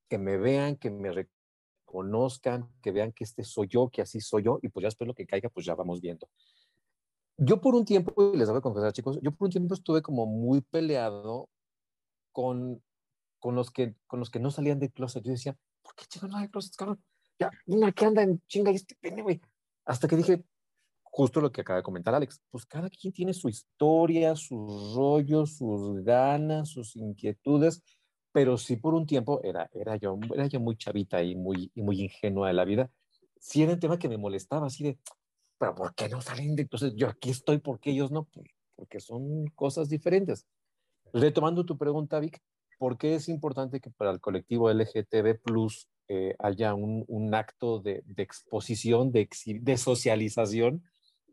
que 0.08 0.18
me 0.18 0.36
vean, 0.36 0.76
que 0.76 0.90
me 0.90 1.10
reconozcan, 1.10 2.68
que 2.82 2.90
vean 2.90 3.12
que 3.12 3.24
este 3.24 3.44
soy 3.44 3.68
yo, 3.68 3.88
que 3.88 4.02
así 4.02 4.20
soy 4.20 4.44
yo, 4.44 4.58
y 4.62 4.68
pues 4.68 4.82
ya 4.82 4.88
después 4.88 5.08
lo 5.08 5.14
que 5.14 5.26
caiga, 5.26 5.48
pues 5.48 5.66
ya 5.66 5.74
vamos 5.74 6.00
viendo. 6.00 6.28
Yo 7.38 7.60
por 7.60 7.74
un 7.74 7.84
tiempo, 7.84 8.32
les 8.34 8.48
voy 8.48 8.58
a 8.58 8.62
confesar, 8.62 8.92
chicos, 8.92 9.18
yo 9.22 9.32
por 9.32 9.46
un 9.46 9.52
tiempo 9.52 9.74
estuve 9.74 10.02
como 10.02 10.26
muy 10.26 10.60
peleado 10.60 11.48
con, 12.30 12.82
con, 13.38 13.54
los, 13.54 13.70
que, 13.70 13.96
con 14.06 14.20
los 14.20 14.30
que 14.30 14.38
no 14.38 14.50
salían 14.50 14.78
de 14.78 14.90
closet. 14.90 15.24
Yo 15.24 15.32
decía, 15.32 15.56
¿por 15.82 15.94
qué 15.94 16.04
chicos 16.06 16.30
no 16.30 16.36
hay 16.36 16.48
closet, 16.48 16.74
cabrón? 16.76 17.02
Ya, 17.38 17.50
mira 17.66 17.90
que 17.92 18.04
anda 18.04 18.22
en 18.22 18.40
chinga 18.46 18.70
y 18.70 18.76
este 18.76 18.94
pene, 19.00 19.22
güey. 19.22 19.40
Hasta 19.84 20.06
que 20.06 20.16
dije, 20.16 20.44
justo 21.12 21.42
lo 21.42 21.52
que 21.52 21.60
acaba 21.60 21.76
de 21.76 21.82
comentar 21.82 22.14
Alex, 22.14 22.40
pues 22.50 22.64
cada 22.64 22.88
quien 22.88 23.12
tiene 23.12 23.34
su 23.34 23.50
historia, 23.50 24.34
sus 24.34 24.94
rollos, 24.94 25.58
sus 25.58 26.02
ganas, 26.02 26.70
sus 26.70 26.96
inquietudes, 26.96 27.82
pero 28.32 28.56
sí 28.56 28.76
por 28.76 28.94
un 28.94 29.04
tiempo 29.04 29.38
era, 29.44 29.68
era, 29.74 29.96
yo, 29.96 30.18
era 30.34 30.46
yo 30.46 30.58
muy 30.58 30.74
chavita 30.74 31.22
y 31.22 31.34
muy, 31.36 31.70
y 31.74 31.82
muy 31.82 32.00
ingenua 32.00 32.48
de 32.48 32.54
la 32.54 32.64
vida. 32.64 32.90
Sí 33.38 33.62
era 33.62 33.74
un 33.74 33.80
tema 33.80 33.98
que 33.98 34.08
me 34.08 34.16
molestaba, 34.16 34.68
así 34.68 34.84
de, 34.84 34.98
pero 35.58 35.74
¿por 35.74 35.94
qué 35.94 36.08
no 36.08 36.22
salen 36.22 36.56
de? 36.56 36.62
Entonces 36.62 36.94
yo 36.96 37.08
aquí 37.08 37.28
estoy, 37.28 37.58
¿por 37.58 37.78
qué 37.78 37.90
ellos 37.90 38.10
no? 38.10 38.26
Porque 38.74 38.98
son 38.98 39.48
cosas 39.48 39.90
diferentes. 39.90 40.46
Retomando 41.12 41.66
tu 41.66 41.76
pregunta, 41.76 42.20
Vic, 42.20 42.40
¿por 42.78 42.96
qué 42.96 43.16
es 43.16 43.28
importante 43.28 43.80
que 43.80 43.90
para 43.90 44.12
el 44.12 44.20
colectivo 44.20 44.70
LGTB 44.70 45.42
Plus 45.42 45.90
eh, 46.08 46.34
haya 46.38 46.72
un, 46.72 47.04
un, 47.06 47.34
acto 47.34 47.80
de, 47.80 48.02
de 48.06 48.22
exposición, 48.22 49.12
de, 49.12 49.28
de, 49.60 49.76
socialización 49.76 50.82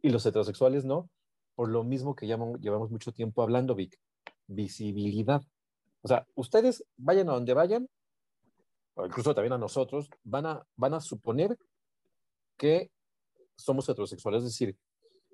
y 0.01 0.09
los 0.09 0.25
heterosexuales 0.25 0.85
no? 0.85 1.09
Por 1.55 1.69
lo 1.69 1.83
mismo 1.83 2.15
que 2.15 2.25
llevamos, 2.25 2.91
mucho 2.91 3.11
tiempo 3.11 3.41
hablando, 3.41 3.75
Vic, 3.75 3.99
visibilidad. 4.47 5.41
O 6.01 6.07
sea, 6.07 6.25
ustedes 6.35 6.85
vayan 6.95 7.29
a 7.29 7.33
donde 7.33 7.53
vayan, 7.53 7.89
o 8.95 9.05
incluso 9.05 9.35
también 9.35 9.53
a 9.53 9.57
nosotros, 9.57 10.09
van 10.23 10.45
a, 10.45 10.65
van 10.75 10.93
a 10.93 11.01
suponer 11.01 11.57
que 12.57 12.91
somos 13.55 13.87
heterosexuales. 13.89 14.43
Es 14.43 14.51
decir, 14.51 14.77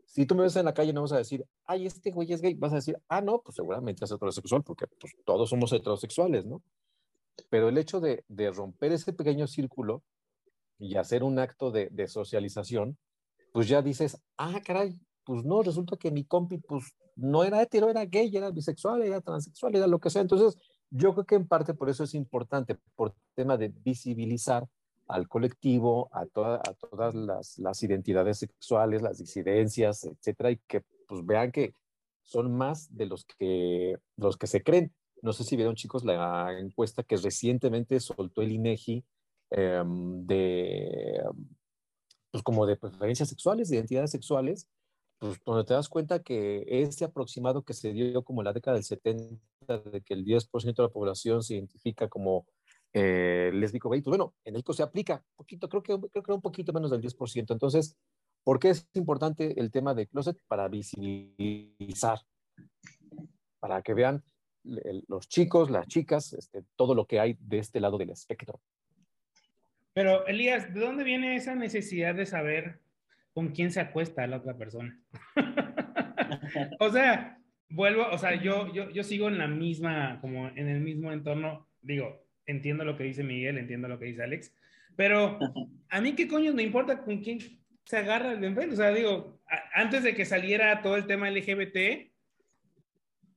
si 0.05 0.25
tú 0.25 0.35
me 0.35 0.43
ves 0.43 0.55
en 0.55 0.65
la 0.65 0.73
calle 0.73 0.93
no 0.93 1.01
vas 1.01 1.11
a 1.11 1.17
decir, 1.17 1.45
ay, 1.65 1.85
este 1.85 2.11
güey 2.11 2.31
es 2.31 2.41
gay, 2.41 2.53
vas 2.53 2.71
a 2.71 2.75
decir, 2.75 2.97
ah, 3.09 3.21
no, 3.21 3.41
pues 3.41 3.55
seguramente 3.55 4.05
es 4.05 4.11
heterosexual, 4.11 4.63
porque 4.63 4.87
pues, 4.99 5.13
todos 5.25 5.49
somos 5.49 5.71
heterosexuales, 5.73 6.45
¿no? 6.45 6.61
Pero 7.49 7.69
el 7.69 7.77
hecho 7.77 7.99
de, 7.99 8.23
de 8.27 8.51
romper 8.51 8.93
ese 8.93 9.13
pequeño 9.13 9.47
círculo 9.47 10.03
y 10.79 10.95
hacer 10.95 11.23
un 11.23 11.39
acto 11.39 11.71
de, 11.71 11.89
de, 11.91 12.07
socialización, 12.07 12.97
pues 13.55 13.69
ya 13.69 13.81
dices, 13.81 14.21
ah, 14.37 14.59
caray, 14.65 14.99
pues 15.23 15.45
no, 15.45 15.63
resulta 15.63 15.95
que 15.95 16.11
mi 16.11 16.25
compi, 16.25 16.57
pues 16.57 16.93
no 17.15 17.41
era 17.41 17.61
hetero, 17.61 17.89
era 17.89 18.03
gay, 18.03 18.29
era 18.35 18.51
bisexual, 18.51 19.01
era 19.01 19.21
transexual, 19.21 19.73
era 19.77 19.87
lo 19.87 19.97
que 19.97 20.09
sea. 20.09 20.21
Entonces, 20.21 20.61
yo 20.89 21.13
creo 21.13 21.25
que 21.25 21.35
en 21.35 21.47
parte 21.47 21.73
por 21.73 21.89
eso 21.89 22.03
es 22.03 22.15
importante, 22.15 22.77
por 22.97 23.15
tema 23.33 23.55
de 23.55 23.69
visibilizar 23.69 24.67
al 25.07 25.29
colectivo, 25.29 26.09
a, 26.11 26.23
a 26.23 26.73
todas 26.73 27.15
las, 27.15 27.57
las, 27.57 27.81
identidades 27.81 28.39
sexuales, 28.39 29.01
las 29.01 29.19
disidencias, 29.19 30.03
etcétera, 30.03 30.51
y 30.51 30.57
que 30.67 30.81
pues 31.07 31.25
vean 31.25 31.53
que 31.53 31.71
son 32.23 32.53
más 32.53 32.93
de 32.93 33.05
los 33.05 33.23
que, 33.23 33.95
los 34.17 34.35
que 34.35 34.47
se 34.47 34.63
creen. 34.63 34.93
No 35.21 35.31
sé 35.31 35.45
si 35.45 35.55
vieron, 35.55 35.75
chicos, 35.75 36.03
la 36.03 36.59
encuesta 36.59 37.03
que 37.03 37.15
recientemente 37.15 38.01
soltó 38.01 38.41
el 38.41 38.51
INEGI 38.51 39.05
eh, 39.51 39.81
de, 39.85 41.23
pues 42.35 42.43
como 42.43 42.65
de 42.65 42.75
preferencias 42.75 43.29
sexuales, 43.29 43.69
de 43.69 43.77
identidades 43.77 44.11
sexuales, 44.11 44.67
pues 45.19 45.39
donde 45.45 45.63
te 45.63 45.73
das 45.73 45.87
cuenta 45.87 46.21
que 46.21 46.65
este 46.67 47.05
aproximado 47.05 47.63
que 47.63 47.73
se 47.73 47.93
dio 47.93 48.25
como 48.25 48.41
en 48.41 48.45
la 48.45 48.51
década 48.51 48.75
del 48.75 48.83
70, 48.83 49.39
de 49.85 50.01
que 50.01 50.13
el 50.13 50.25
10% 50.25 50.75
de 50.75 50.83
la 50.83 50.89
población 50.89 51.43
se 51.43 51.53
identifica 51.53 52.09
como 52.09 52.45
eh, 52.91 53.51
lésbico 53.53 53.89
gay, 53.89 54.01
pues 54.01 54.17
bueno, 54.17 54.35
en 54.43 54.51
México 54.51 54.73
se 54.73 54.83
aplica 54.83 55.23
poquito, 55.37 55.69
creo 55.69 55.81
que, 55.81 55.97
creo 56.11 56.23
que 56.23 56.31
un 56.33 56.41
poquito 56.41 56.73
menos 56.73 56.91
del 56.91 56.99
10%. 56.99 57.53
Entonces, 57.53 57.95
¿por 58.43 58.59
qué 58.59 58.71
es 58.71 58.85
importante 58.95 59.57
el 59.57 59.71
tema 59.71 59.93
de 59.93 60.07
closet? 60.07 60.37
Para 60.49 60.67
visibilizar, 60.67 62.19
para 63.61 63.81
que 63.81 63.93
vean 63.93 64.25
los 65.07 65.29
chicos, 65.29 65.71
las 65.71 65.87
chicas, 65.87 66.33
este, 66.33 66.65
todo 66.75 66.95
lo 66.95 67.07
que 67.07 67.21
hay 67.21 67.37
de 67.39 67.59
este 67.59 67.79
lado 67.79 67.97
del 67.97 68.09
espectro. 68.09 68.59
Pero, 69.95 70.27
Elías, 70.27 70.73
¿de 70.73 70.81
dónde 70.81 71.05
viene 71.05 71.37
esa 71.37 71.55
necesidad 71.55 72.13
de 72.13 72.25
saber 72.25 72.79
con 73.33 73.53
quién 73.53 73.71
se 73.71 73.79
acuesta 73.79 74.27
la 74.27 74.37
otra 74.37 74.57
persona? 74.57 74.99
o 76.81 76.89
sea, 76.91 77.39
vuelvo, 77.69 78.05
o 78.11 78.17
sea, 78.17 78.35
yo, 78.35 78.73
yo, 78.73 78.89
yo 78.89 79.03
sigo 79.05 79.29
en 79.29 79.37
la 79.37 79.47
misma, 79.47 80.19
como 80.19 80.49
en 80.49 80.67
el 80.67 80.81
mismo 80.81 81.13
entorno, 81.13 81.69
digo, 81.81 82.27
entiendo 82.45 82.83
lo 82.83 82.97
que 82.97 83.05
dice 83.05 83.23
Miguel, 83.23 83.57
entiendo 83.57 83.87
lo 83.87 83.97
que 83.97 84.07
dice 84.07 84.23
Alex, 84.23 84.53
pero 84.97 85.39
a 85.87 86.01
mí 86.01 86.13
qué 86.13 86.27
coño 86.27 86.53
me 86.53 86.63
importa 86.63 87.01
con 87.01 87.21
quién 87.21 87.39
se 87.85 87.97
agarra 87.97 88.33
el 88.33 88.43
enfrente. 88.43 88.73
O 88.73 88.77
sea, 88.77 88.91
digo, 88.91 89.39
antes 89.73 90.03
de 90.03 90.13
que 90.13 90.25
saliera 90.25 90.81
todo 90.81 90.97
el 90.97 91.07
tema 91.07 91.31
LGBT, 91.31 92.11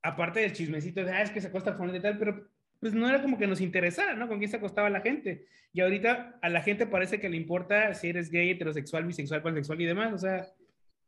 aparte 0.03 0.41
del 0.41 0.55
chismecito 0.55 1.05
de, 1.05 1.13
ah, 1.13 1.23
es 1.23 1.31
que 1.31 1.41
se 1.41 1.47
acosta 1.47 1.77
con 1.77 1.95
y 1.95 2.01
tal, 2.01 2.19
pero 2.19 2.49
pues 2.81 2.95
no 2.95 3.09
era 3.09 3.23
como 3.23 3.39
que 3.39 3.47
nos 3.47 3.61
interesara, 3.61 4.15
¿no? 4.15 4.29
Con 4.29 4.39
quién 4.39 4.51
se 4.51 4.57
acostaba 4.57 4.91
la 4.91 5.01
gente. 5.01 5.47
Y 5.73 5.81
ahorita 5.81 6.39
a 6.41 6.49
la 6.49 6.63
gente 6.63 6.87
parece 6.87 7.21
que 7.21 7.29
le 7.29 7.37
importa 7.37 7.95
si 7.95 8.09
eres 8.09 8.31
gay, 8.31 8.51
heterosexual, 8.51 9.05
bisexual, 9.05 9.43
pansexual 9.43 9.81
y 9.81 9.87
demás. 9.87 10.13
O 10.13 10.19
sea, 10.19 10.47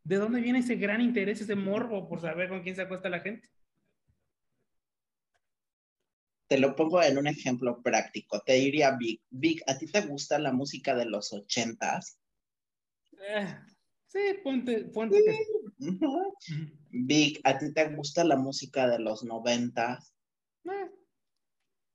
¿de 0.04 0.16
dónde 0.16 0.40
viene 0.40 0.60
ese 0.60 0.76
gran 0.76 1.00
interés, 1.00 1.40
ese 1.40 1.54
morbo 1.54 2.08
por 2.08 2.20
saber 2.20 2.48
con 2.48 2.62
quién 2.62 2.76
se 2.76 2.82
acuesta 2.82 3.08
la 3.08 3.20
gente? 3.20 3.48
te 6.50 6.58
lo 6.58 6.74
pongo 6.74 7.00
en 7.00 7.16
un 7.16 7.28
ejemplo 7.28 7.80
práctico. 7.80 8.40
Te 8.40 8.54
diría, 8.54 8.96
Vic, 8.98 9.22
Vic, 9.30 9.62
¿a 9.68 9.78
ti 9.78 9.86
te 9.86 10.00
gusta 10.00 10.36
la 10.36 10.52
música 10.52 10.96
de 10.96 11.04
los 11.04 11.32
ochentas? 11.32 12.18
Eh, 13.12 13.54
sí, 14.08 14.18
ponte, 14.42 14.86
ponte. 14.86 15.16
Vic, 16.90 17.40
¿a 17.44 17.56
ti 17.56 17.72
te 17.72 17.94
gusta 17.94 18.24
la 18.24 18.34
música 18.34 18.88
de 18.88 18.98
los 18.98 19.22
noventas? 19.22 20.12
Eh. 20.64 20.90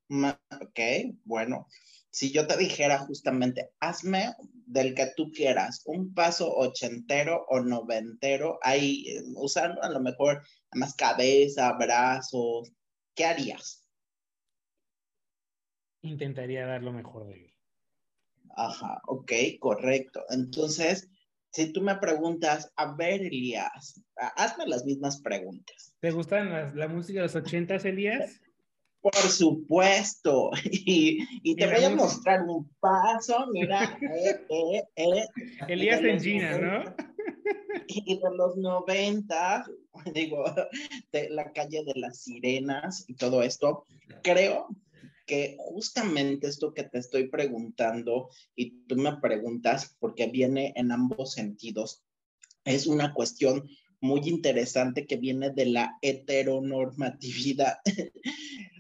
Ok, 0.09 0.79
bueno. 1.24 1.67
Si 2.09 2.31
yo 2.31 2.47
te 2.47 2.55
dijera 2.55 3.00
justamente, 3.00 3.71
hazme 3.79 4.33
del 4.65 4.95
que 4.95 5.12
tú 5.17 5.31
quieras, 5.31 5.81
un 5.85 6.13
paso 6.13 6.50
ochentero 6.50 7.45
o 7.50 7.59
noventero, 7.59 8.57
ahí 8.62 9.05
eh, 9.09 9.21
usando 9.35 9.83
a 9.83 9.89
lo 9.89 10.00
mejor 10.00 10.41
más 10.74 10.95
cabeza, 10.95 11.74
brazos, 11.74 12.71
¿qué 13.15 13.25
harías? 13.25 13.85
intentaría 16.07 16.65
dar 16.65 16.83
lo 16.83 16.93
mejor 16.93 17.27
de 17.27 17.33
él. 17.33 17.53
Ajá, 18.55 19.01
ok, 19.07 19.31
correcto. 19.59 20.24
Entonces, 20.29 21.09
si 21.51 21.74
tú 21.74 21.81
me 21.81 21.95
preguntas, 21.97 22.71
a 22.75 22.95
ver, 22.95 23.21
Elías, 23.21 24.01
hazme 24.15 24.67
las 24.67 24.85
mismas 24.85 25.21
preguntas. 25.21 25.93
¿Te 26.00 26.12
gustan 26.12 26.77
la 26.77 26.88
música 26.88 27.19
de 27.19 27.24
los 27.24 27.35
ochentas, 27.35 27.85
Elías? 27.85 28.39
Por 29.05 29.29
supuesto. 29.29 30.50
Y, 30.88 31.55
te 31.55 31.67
voy 31.67 31.83
a 31.83 31.89
mostrar 31.91 32.41
un 32.41 32.67
paso, 32.79 33.45
mira. 33.51 34.00
Eh, 34.01 34.41
eh, 34.50 34.83
eh, 34.95 35.27
Elías 35.67 36.01
en 36.01 36.19
Gina, 36.19 36.57
¿no? 36.57 36.95
Y 37.88 38.17
de 38.17 38.35
los 38.35 38.57
90, 38.57 39.65
digo, 40.13 40.43
de 41.12 41.29
la 41.29 41.51
calle 41.53 41.83
de 41.83 41.93
las 41.95 42.24
sirenas 42.24 43.05
y 43.07 43.13
todo 43.13 43.43
esto, 43.43 43.85
creo 44.24 44.69
que 45.27 45.55
justamente 45.59 46.47
esto 46.47 46.74
que 46.74 46.83
te 46.83 46.97
estoy 46.97 47.27
preguntando 47.27 48.29
y 48.55 48.85
tú 48.88 48.95
me 48.95 49.17
preguntas 49.17 49.95
porque 50.00 50.27
viene 50.27 50.74
en 50.75 50.91
ambos 50.91 51.33
sentidos, 51.33 52.03
es 52.63 52.88
una 52.88 53.13
cuestión 53.13 53.69
muy 54.01 54.21
interesante 54.27 55.05
que 55.05 55.17
viene 55.17 55.51
de 55.51 55.67
la 55.67 55.97
heteronormatividad. 56.01 57.77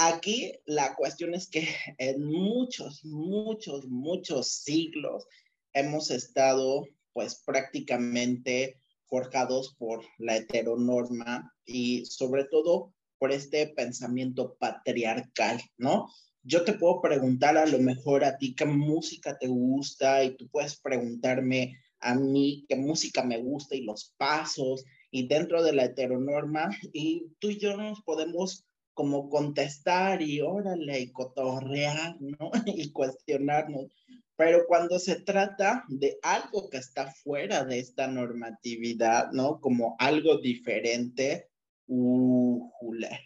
Aquí 0.00 0.52
la 0.64 0.94
cuestión 0.94 1.34
es 1.34 1.48
que 1.48 1.66
en 1.98 2.24
muchos, 2.24 3.04
muchos, 3.04 3.86
muchos 3.88 4.48
siglos 4.48 5.26
hemos 5.72 6.12
estado 6.12 6.86
pues 7.12 7.42
prácticamente 7.44 8.80
forjados 9.06 9.74
por 9.76 10.04
la 10.18 10.36
heteronorma 10.36 11.52
y 11.66 12.04
sobre 12.06 12.44
todo 12.44 12.94
por 13.18 13.32
este 13.32 13.66
pensamiento 13.66 14.56
patriarcal, 14.60 15.60
¿no? 15.76 16.08
Yo 16.44 16.62
te 16.62 16.74
puedo 16.74 17.00
preguntar 17.00 17.58
a 17.58 17.66
lo 17.66 17.80
mejor 17.80 18.22
a 18.22 18.38
ti 18.38 18.54
qué 18.54 18.66
música 18.66 19.36
te 19.36 19.48
gusta 19.48 20.22
y 20.22 20.36
tú 20.36 20.48
puedes 20.48 20.78
preguntarme 20.80 21.76
a 21.98 22.14
mí 22.14 22.64
qué 22.68 22.76
música 22.76 23.24
me 23.24 23.38
gusta 23.38 23.74
y 23.74 23.82
los 23.82 24.14
pasos 24.16 24.84
y 25.10 25.26
dentro 25.26 25.64
de 25.64 25.72
la 25.72 25.86
heteronorma 25.86 26.70
y 26.92 27.32
tú 27.40 27.50
y 27.50 27.58
yo 27.58 27.76
nos 27.76 28.00
podemos 28.02 28.67
como 28.98 29.30
contestar 29.30 30.22
y 30.22 30.40
órale 30.40 30.98
y 30.98 31.12
cotorrear, 31.12 32.16
¿no? 32.20 32.50
y 32.66 32.90
cuestionarnos. 32.90 33.92
Pero 34.34 34.64
cuando 34.66 34.98
se 34.98 35.20
trata 35.20 35.84
de 35.86 36.18
algo 36.20 36.68
que 36.68 36.78
está 36.78 37.12
fuera 37.12 37.64
de 37.64 37.78
esta 37.78 38.08
normatividad, 38.08 39.30
¿no? 39.30 39.60
Como 39.60 39.94
algo 40.00 40.38
diferente, 40.38 41.48
uh, 41.86 42.68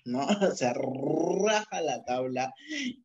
¿no? 0.04 0.26
Se 0.54 0.74
raja 0.74 1.80
la 1.80 2.04
tabla. 2.04 2.52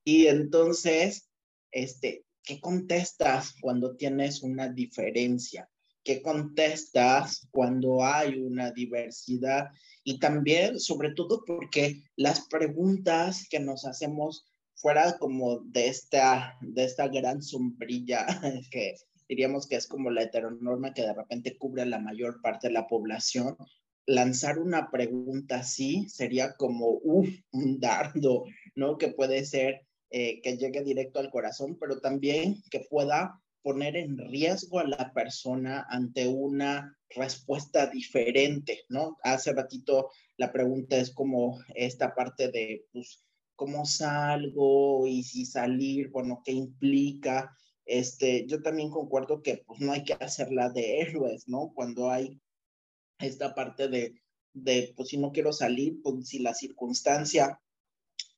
Y 0.03 0.27
entonces, 0.27 1.29
este, 1.71 2.25
¿qué 2.43 2.59
contestas 2.59 3.55
cuando 3.62 3.95
tienes 3.95 4.43
una 4.43 4.67
diferencia? 4.67 5.69
¿Qué 6.08 6.22
contestas 6.22 7.50
cuando 7.52 8.02
hay 8.02 8.40
una 8.40 8.72
diversidad? 8.72 9.72
Y 10.06 10.20
también, 10.20 10.80
sobre 10.80 11.12
todo, 11.12 11.44
porque 11.46 12.02
las 12.16 12.48
preguntas 12.48 13.46
que 13.50 13.60
nos 13.60 13.84
hacemos 13.84 14.46
fuera 14.76 15.18
como 15.18 15.60
de 15.60 15.90
esta, 15.90 16.58
de 16.62 16.86
esta 16.86 17.10
gran 17.10 17.42
sombrilla 17.44 18.26
que 18.72 18.96
diríamos 19.28 19.68
que 19.68 19.76
es 19.76 19.86
como 19.86 20.10
la 20.10 20.24
heteronorma 20.24 20.94
que 20.94 21.02
de 21.02 21.14
repente 21.14 21.58
cubre 21.58 21.86
la 21.86 22.00
mayor 22.00 22.42
parte 22.42 22.70
de 22.70 22.74
la 22.76 22.88
población, 22.88 23.58
lanzar 24.06 24.60
una 24.60 24.90
pregunta 24.90 25.58
así 25.58 26.08
sería 26.08 26.54
como 26.54 26.88
un 26.88 27.44
dardo, 27.82 28.46
¿no? 28.76 28.98
Que 28.98 29.10
puede 29.10 29.44
ser 29.44 29.82
eh, 30.10 30.40
que 30.42 30.56
llegue 30.56 30.84
directo 30.84 31.20
al 31.20 31.32
corazón, 31.32 31.78
pero 31.78 32.00
también 32.00 32.64
que 32.72 32.80
pueda 32.90 33.42
poner 33.62 33.96
en 33.96 34.18
riesgo 34.18 34.80
a 34.80 34.88
la 34.88 35.12
persona 35.14 35.86
ante 35.90 36.28
una 36.28 36.98
respuesta 37.10 37.88
diferente, 37.88 38.84
¿no? 38.90 39.18
Hace 39.24 39.54
ratito 39.54 40.10
la 40.38 40.52
pregunta 40.52 40.98
es 40.98 41.14
como 41.14 41.60
esta 41.76 42.14
parte 42.14 42.50
de, 42.52 42.86
pues, 42.92 43.24
¿cómo 43.56 43.86
salgo? 43.86 45.08
Y 45.08 45.24
si 45.24 45.46
salir, 45.46 46.10
bueno, 46.10 46.42
¿qué 46.46 46.52
implica? 46.52 47.56
Este, 47.86 48.46
yo 48.48 48.62
también 48.62 48.90
concuerdo 48.90 49.42
que 49.42 49.64
pues 49.66 49.80
no 49.80 49.94
hay 49.94 50.04
que 50.04 50.14
hacerla 50.14 50.70
de 50.70 51.00
héroes, 51.00 51.48
¿no? 51.48 51.72
Cuando 51.74 52.12
hay 52.12 52.40
esta 53.20 53.56
parte 53.56 53.88
de, 53.88 54.22
de, 54.54 54.94
pues 54.96 55.10
si 55.10 55.18
no 55.18 55.32
quiero 55.32 55.54
salir, 55.54 56.02
pues 56.04 56.28
si 56.28 56.40
la 56.40 56.54
circunstancia 56.54 57.60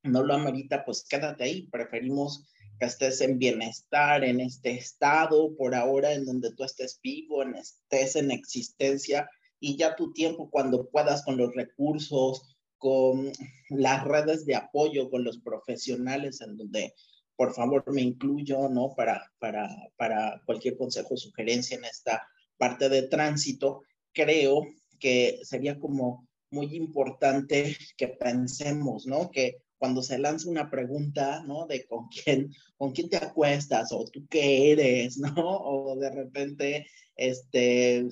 no 0.03 0.23
lo 0.23 0.33
amerita, 0.33 0.85
pues 0.85 1.03
quédate 1.03 1.43
ahí. 1.43 1.67
Preferimos 1.67 2.47
que 2.79 2.85
estés 2.85 3.21
en 3.21 3.37
bienestar, 3.37 4.23
en 4.23 4.39
este 4.39 4.71
estado, 4.71 5.55
por 5.55 5.75
ahora, 5.75 6.13
en 6.13 6.25
donde 6.25 6.53
tú 6.53 6.63
estés 6.63 6.99
vivo, 7.03 7.43
en 7.43 7.55
estés 7.55 8.15
en 8.15 8.31
existencia 8.31 9.29
y 9.59 9.75
ya 9.77 9.95
tu 9.95 10.13
tiempo 10.13 10.49
cuando 10.49 10.89
puedas 10.89 11.23
con 11.23 11.37
los 11.37 11.53
recursos, 11.53 12.55
con 12.77 13.31
las 13.69 14.05
redes 14.05 14.45
de 14.45 14.55
apoyo, 14.55 15.09
con 15.09 15.25
los 15.25 15.39
profesionales, 15.39 16.39
en 16.41 16.55
donde 16.55 16.93
por 17.35 17.53
favor 17.53 17.83
me 17.91 18.01
incluyo, 18.01 18.69
¿no? 18.69 18.93
Para, 18.95 19.31
para, 19.39 19.69
para 19.97 20.41
cualquier 20.45 20.77
consejo 20.77 21.13
o 21.13 21.17
sugerencia 21.17 21.77
en 21.77 21.85
esta 21.85 22.25
parte 22.57 22.89
de 22.89 23.03
tránsito, 23.03 23.83
creo 24.13 24.65
que 24.99 25.39
sería 25.43 25.79
como 25.79 26.27
muy 26.51 26.75
importante 26.75 27.77
que 27.97 28.07
pensemos, 28.07 29.05
¿no? 29.05 29.29
Que 29.29 29.61
cuando 29.79 30.03
se 30.03 30.19
lanza 30.19 30.49
una 30.49 30.69
pregunta, 30.69 31.41
¿no? 31.47 31.65
De 31.65 31.85
con 31.87 32.07
quién, 32.09 32.53
con 32.77 32.91
quién 32.91 33.09
te 33.09 33.17
acuestas 33.17 33.91
o 33.91 34.05
tú 34.05 34.27
qué 34.29 34.71
eres, 34.71 35.17
¿no? 35.17 35.33
O 35.35 35.95
de 35.95 36.11
repente, 36.11 36.87
este, 37.15 38.07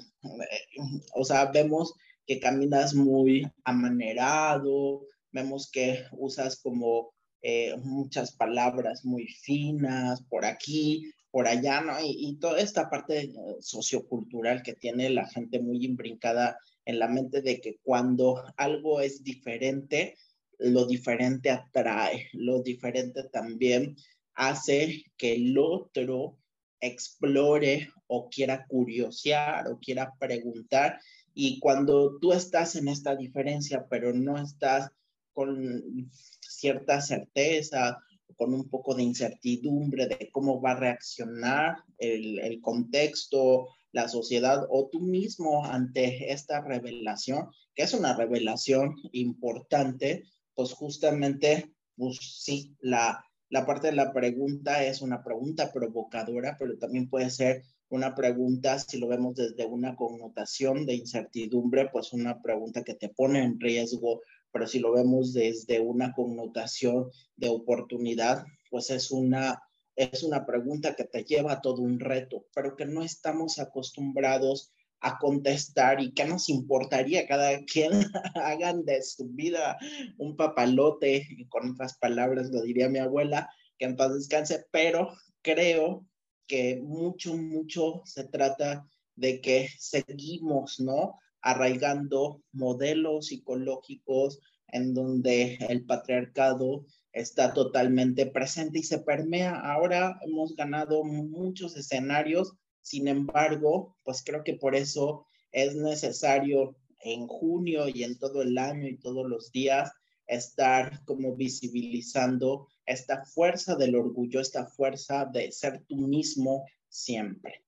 o 1.13 1.23
sea, 1.23 1.51
vemos 1.51 1.93
que 2.25 2.39
caminas 2.39 2.95
muy 2.95 3.47
amanerado, 3.63 5.05
vemos 5.31 5.69
que 5.69 6.05
usas 6.13 6.59
como 6.61 7.13
eh, 7.41 7.75
muchas 7.77 8.35
palabras 8.35 9.05
muy 9.05 9.27
finas 9.27 10.23
por 10.23 10.45
aquí, 10.45 11.11
por 11.29 11.47
allá, 11.47 11.81
¿no? 11.81 11.99
Y, 12.01 12.15
y, 12.17 12.39
toda 12.39 12.59
esta 12.59 12.89
parte 12.89 13.31
sociocultural 13.59 14.63
que 14.63 14.73
tiene 14.73 15.09
la 15.09 15.27
gente 15.27 15.59
muy 15.59 15.85
imbrincada 15.85 16.57
en 16.85 16.99
la 16.99 17.07
mente 17.07 17.41
de 17.41 17.59
que 17.59 17.77
cuando 17.83 18.43
algo 18.55 19.01
es 19.01 19.23
diferente, 19.23 20.15
lo 20.59 20.85
diferente 20.85 21.49
atrae, 21.49 22.29
lo 22.33 22.61
diferente 22.61 23.23
también 23.31 23.95
hace 24.33 25.03
que 25.17 25.35
el 25.35 25.57
otro 25.57 26.37
explore 26.79 27.89
o 28.07 28.29
quiera 28.29 28.65
curiosear 28.67 29.67
o 29.67 29.79
quiera 29.79 30.13
preguntar. 30.19 30.99
Y 31.33 31.59
cuando 31.59 32.17
tú 32.19 32.33
estás 32.33 32.75
en 32.75 32.87
esta 32.87 33.15
diferencia, 33.15 33.85
pero 33.89 34.13
no 34.13 34.37
estás 34.37 34.89
con 35.33 36.09
cierta 36.41 37.01
certeza, 37.01 37.99
con 38.35 38.53
un 38.53 38.69
poco 38.69 38.93
de 38.93 39.03
incertidumbre 39.03 40.07
de 40.07 40.29
cómo 40.31 40.61
va 40.61 40.71
a 40.71 40.79
reaccionar 40.79 41.77
el, 41.97 42.39
el 42.39 42.61
contexto, 42.61 43.67
la 43.91 44.07
sociedad 44.07 44.65
o 44.69 44.89
tú 44.91 44.99
mismo 44.99 45.65
ante 45.65 46.31
esta 46.31 46.61
revelación, 46.61 47.49
que 47.73 47.83
es 47.83 47.93
una 47.93 48.15
revelación 48.15 48.95
importante, 49.11 50.23
pues 50.57 50.73
justamente, 50.73 51.71
pues 51.95 52.17
sí, 52.19 52.75
la, 52.79 53.23
la 53.49 53.63
parte 53.67 53.87
de 53.89 53.93
la 53.93 54.11
pregunta 54.11 54.83
es 54.83 55.03
una 55.03 55.23
pregunta 55.23 55.71
provocadora, 55.71 56.57
pero 56.57 56.79
también 56.79 57.11
puede 57.11 57.29
ser 57.29 57.61
una 57.89 58.15
pregunta, 58.15 58.79
si 58.79 58.97
lo 58.97 59.07
vemos 59.07 59.35
desde 59.35 59.65
una 59.65 59.95
connotación 59.95 60.87
de 60.87 60.95
incertidumbre, 60.95 61.89
pues 61.91 62.11
una 62.11 62.41
pregunta 62.41 62.83
que 62.83 62.95
te 62.95 63.09
pone 63.09 63.43
en 63.43 63.59
riesgo, 63.59 64.21
pero 64.51 64.65
si 64.65 64.79
lo 64.79 64.93
vemos 64.93 65.31
desde 65.31 65.79
una 65.79 66.11
connotación 66.13 67.11
de 67.35 67.49
oportunidad, 67.49 68.43
pues 68.71 68.89
es 68.89 69.11
una, 69.11 69.61
es 69.95 70.23
una 70.23 70.43
pregunta 70.43 70.95
que 70.95 71.03
te 71.03 71.23
lleva 71.23 71.53
a 71.53 71.61
todo 71.61 71.83
un 71.83 71.99
reto, 71.99 72.47
pero 72.55 72.75
que 72.75 72.87
no 72.87 73.03
estamos 73.03 73.59
acostumbrados 73.59 74.71
a 75.01 75.17
contestar 75.17 76.01
y 76.01 76.11
qué 76.13 76.25
nos 76.25 76.49
importaría 76.49 77.27
cada 77.27 77.63
quien 77.63 77.91
hagan 78.35 78.83
de 78.85 79.01
su 79.03 79.27
vida 79.29 79.77
un 80.17 80.35
papalote, 80.35 81.27
y 81.29 81.47
con 81.47 81.71
otras 81.71 81.97
palabras 81.97 82.49
lo 82.51 82.61
diría 82.61 82.89
mi 82.89 82.99
abuela, 82.99 83.49
que 83.77 83.85
en 83.85 83.95
paz 83.95 84.13
descanse, 84.13 84.65
pero 84.71 85.11
creo 85.41 86.05
que 86.47 86.79
mucho, 86.81 87.35
mucho 87.35 88.01
se 88.05 88.23
trata 88.25 88.87
de 89.15 89.41
que 89.41 89.69
seguimos, 89.77 90.79
¿no? 90.79 91.15
Arraigando 91.41 92.41
modelos 92.51 93.27
psicológicos 93.27 94.39
en 94.69 94.93
donde 94.93 95.57
el 95.69 95.85
patriarcado 95.85 96.85
está 97.11 97.53
totalmente 97.53 98.25
presente 98.25 98.79
y 98.79 98.83
se 98.83 98.99
permea. 98.99 99.55
Ahora 99.55 100.19
hemos 100.21 100.55
ganado 100.55 101.03
muchos 101.03 101.75
escenarios 101.75 102.53
sin 102.87 103.09
embargo, 103.09 103.97
pues 104.03 104.23
creo 104.25 104.43
que 104.45 104.53
por 104.53 104.73
eso 104.73 105.27
es 105.51 105.75
necesario 105.75 106.77
en 107.01 107.27
junio 107.27 107.89
y 107.89 108.03
en 108.03 108.17
todo 108.17 108.41
el 108.41 108.57
año 108.57 108.87
y 108.87 108.97
todos 108.97 109.27
los 109.27 109.51
días 109.51 109.91
estar 110.25 111.03
como 111.03 111.35
visibilizando 111.35 112.69
esta 112.85 113.25
fuerza 113.25 113.75
del 113.75 113.95
orgullo, 113.95 114.39
esta 114.39 114.65
fuerza 114.67 115.25
de 115.25 115.51
ser 115.51 115.83
tú 115.85 116.07
mismo 116.07 116.65
siempre. 116.87 117.65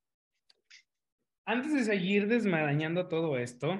Antes 1.46 1.74
de 1.74 1.84
seguir 1.84 2.28
desmarañando 2.28 3.10
todo 3.10 3.38
esto, 3.38 3.78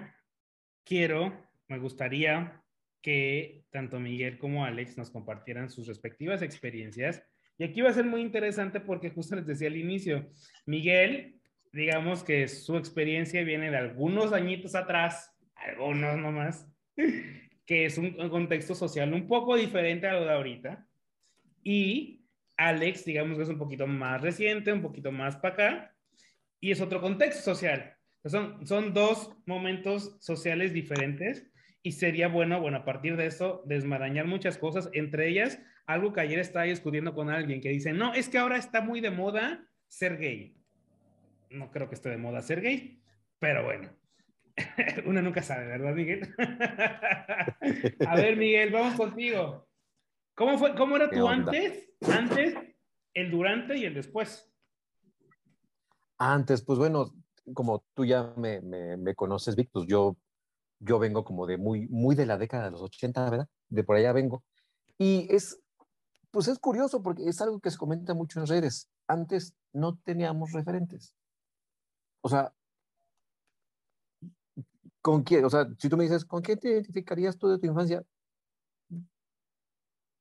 quiero, 0.84 1.48
me 1.70 1.80
gustaría 1.80 2.62
que 3.02 3.64
tanto 3.70 4.00
Miguel 4.00 4.40
como 4.40 4.66
Alex 4.66 4.98
nos 4.98 5.10
compartieran 5.10 5.70
sus 5.70 5.88
respectivas 5.88 6.42
experiencias 6.42 7.24
y 7.60 7.66
aquí 7.66 7.82
va 7.82 7.90
a 7.90 7.94
ser 7.94 8.06
muy 8.06 8.22
interesante 8.22 8.80
porque 8.80 9.10
justo 9.10 9.36
les 9.36 9.46
decía 9.46 9.68
al 9.68 9.76
inicio, 9.76 10.32
Miguel, 10.66 11.36
digamos 11.74 12.24
que 12.24 12.48
su 12.48 12.78
experiencia 12.78 13.44
viene 13.44 13.70
de 13.70 13.76
algunos 13.76 14.32
añitos 14.32 14.76
atrás, 14.76 15.38
algunos 15.56 16.18
nomás, 16.18 16.66
que 17.66 17.86
es 17.86 17.98
un, 17.98 18.14
contexto 18.30 18.74
social 18.74 19.14
un 19.14 19.28
poco 19.28 19.58
diferente 19.58 20.08
a 20.08 20.14
lo 20.14 20.24
de 20.24 20.32
ahorita. 20.32 20.88
Y 21.62 22.22
Alex, 22.56 23.04
digamos 23.04 23.36
que 23.36 23.44
es 23.44 23.50
un 23.50 23.60
poquito 23.60 23.86
más 23.88 24.22
reciente, 24.22 24.72
un 24.72 24.82
poquito 24.82 25.12
más 25.12 25.36
para 25.36 25.54
acá, 25.54 25.96
y 26.62 26.72
es 26.72 26.80
otro 26.80 27.02
contexto 27.02 27.44
social. 27.44 27.94
Son, 28.24 28.66
son 28.66 28.94
dos 28.94 29.36
momentos 29.46 30.16
sociales 30.22 30.72
diferentes 30.72 31.46
y 31.84 31.92
sería 31.92 32.30
bueno, 32.30 32.62
bueno, 32.62 32.78
a 32.78 32.86
partir 32.86 33.18
de 33.18 33.26
eso, 33.26 33.64
desmarañar 33.66 34.28
muchas 34.28 34.58
cosas, 34.58 34.90
entre 34.94 35.28
ellas 35.28 35.60
algo 35.90 36.14
que 36.14 36.22
ayer 36.22 36.38
estaba 36.38 36.66
discutiendo 36.66 37.16
con 37.16 37.32
alguien 37.32 37.62
que 37.62 37.70
dice, 37.70 37.94
no, 37.94 38.14
es 38.14 38.30
que 38.30 38.38
ahora 38.38 38.58
está 38.58 38.80
muy 38.80 39.02
de 39.02 39.10
moda 39.10 39.68
ser 39.88 40.20
gay. 40.20 40.56
No 41.50 41.72
creo 41.72 41.90
que 41.90 41.96
esté 41.96 42.10
de 42.10 42.18
moda 42.18 42.44
ser 42.44 42.62
gay, 42.62 43.02
pero 43.40 43.64
bueno, 43.64 43.90
uno 45.08 45.24
nunca 45.24 45.42
sabe, 45.42 45.66
¿verdad, 45.66 45.96
Miguel? 45.96 46.32
a 48.08 48.16
ver, 48.16 48.38
Miguel, 48.38 48.72
vamos 48.72 48.94
contigo. 48.94 49.68
¿Cómo, 50.36 50.60
fue, 50.60 50.76
cómo 50.76 50.96
era 50.96 51.10
tu 51.10 51.28
antes, 51.28 51.90
antes, 52.02 52.56
el 53.16 53.32
durante 53.32 53.76
y 53.76 53.86
el 53.86 53.96
después? 53.96 54.48
Antes, 56.20 56.64
pues 56.64 56.78
bueno, 56.78 57.16
como 57.52 57.84
tú 57.96 58.06
ya 58.06 58.32
me, 58.38 58.62
me, 58.62 58.96
me 58.96 59.16
conoces, 59.16 59.56
Vic, 59.56 59.72
pues 59.74 59.88
yo 59.88 60.16
yo 60.82 60.98
vengo 60.98 61.26
como 61.26 61.46
de 61.46 61.58
muy, 61.58 61.88
muy 61.90 62.16
de 62.16 62.26
la 62.26 62.38
década 62.38 62.66
de 62.66 62.72
los 62.72 62.82
80, 62.82 63.30
¿verdad? 63.30 63.48
De 63.68 63.84
por 63.84 63.98
allá 63.98 64.14
vengo. 64.14 64.44
Y 64.98 65.28
es, 65.34 65.60
pues 66.32 66.48
es 66.48 66.60
curioso 66.60 67.02
porque 67.02 67.28
es 67.28 67.42
algo 67.42 67.60
que 67.60 67.72
se 67.72 67.78
comenta 67.78 68.14
mucho 68.14 68.40
en 68.40 68.48
redes. 68.48 68.90
Antes 69.08 69.56
no 69.74 69.98
teníamos 69.98 70.52
referentes. 70.52 71.16
O 72.22 72.30
sea, 72.30 72.54
¿con 75.02 75.24
quién? 75.24 75.46
O 75.46 75.50
sea, 75.50 75.68
si 75.78 75.90
tú 75.90 75.98
me 75.98 76.04
dices, 76.04 76.26
¿con 76.26 76.42
quién 76.42 76.60
te 76.60 76.70
identificarías 76.70 77.38
tú 77.38 77.48
de 77.48 77.60
tu 77.60 77.68
infancia? 77.68 78.04